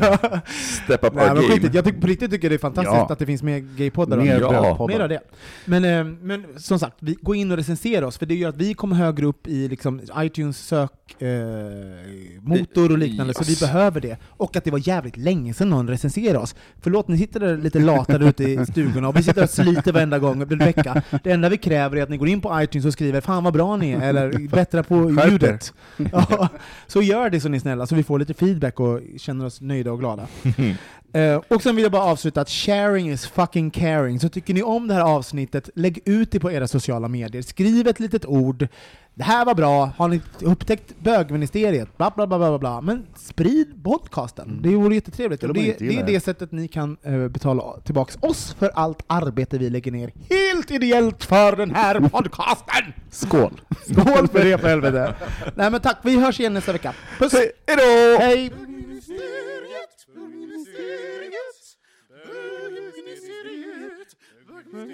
[0.84, 1.54] Step up Nej, our men game.
[1.54, 1.74] skitigt.
[1.74, 3.08] Jag tycker, på riktigt tycker jag det är fantastiskt Ja.
[3.12, 4.16] att det finns mer gaypoddar.
[4.16, 4.86] Mer ja.
[4.88, 5.20] Mer av det.
[5.64, 8.56] Men, eh, men som sagt, vi, gå in och recensera oss, för det gör att
[8.56, 13.60] vi kommer högre upp i liksom, iTunes sökmotor eh, och liknande, så vi Yes.
[13.60, 14.16] behöver det.
[14.28, 16.54] Och att det var jävligt länge sedan någon recenserade oss.
[16.80, 19.92] Förlåt, ni sitter där lite lata där ute i stugorna, och vi sitter och sliter
[19.92, 21.02] varenda gång, varje vecka.
[21.24, 23.52] Det enda vi kräver är att ni går in på iTunes och skriver 'Fan vad
[23.52, 25.72] bra ni är' eller 'Bättra på Skärp er." ljudet'
[26.12, 26.48] ja,
[26.86, 29.60] Så gör det så ni är snälla, så vi får lite feedback och känner oss
[29.60, 30.26] nöjda och glada.
[31.12, 34.20] Eh, och sen vill jag bara avsluta att sharing is fucking caring.
[34.20, 37.42] Så tycker ni om det här avsnittet, lägg ut det på era sociala medier.
[37.42, 38.68] Skriv ett litet ord.
[39.14, 41.96] Det här var bra, har ni upptäckt bögministeriet?
[41.96, 42.80] Bla, bla, bla, bla, bla.
[42.80, 44.58] Men sprid podcasten.
[44.62, 45.42] Det vore jättetrevligt.
[45.42, 49.58] Och det, det är det sättet ni kan eh, betala tillbaks oss för allt arbete
[49.58, 52.92] vi lägger ner helt ideellt för den här podcasten!
[53.10, 53.60] Skål!
[53.90, 55.14] Skål för det för helvete!
[55.54, 56.94] Nej men tack, vi hörs igen nästa vecka.
[57.18, 57.32] Puss!
[57.66, 58.18] Hejdå!
[58.18, 58.52] Hej!
[64.74, 64.88] Hold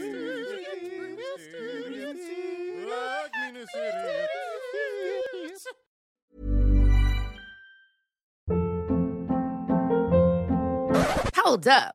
[11.68, 11.94] up.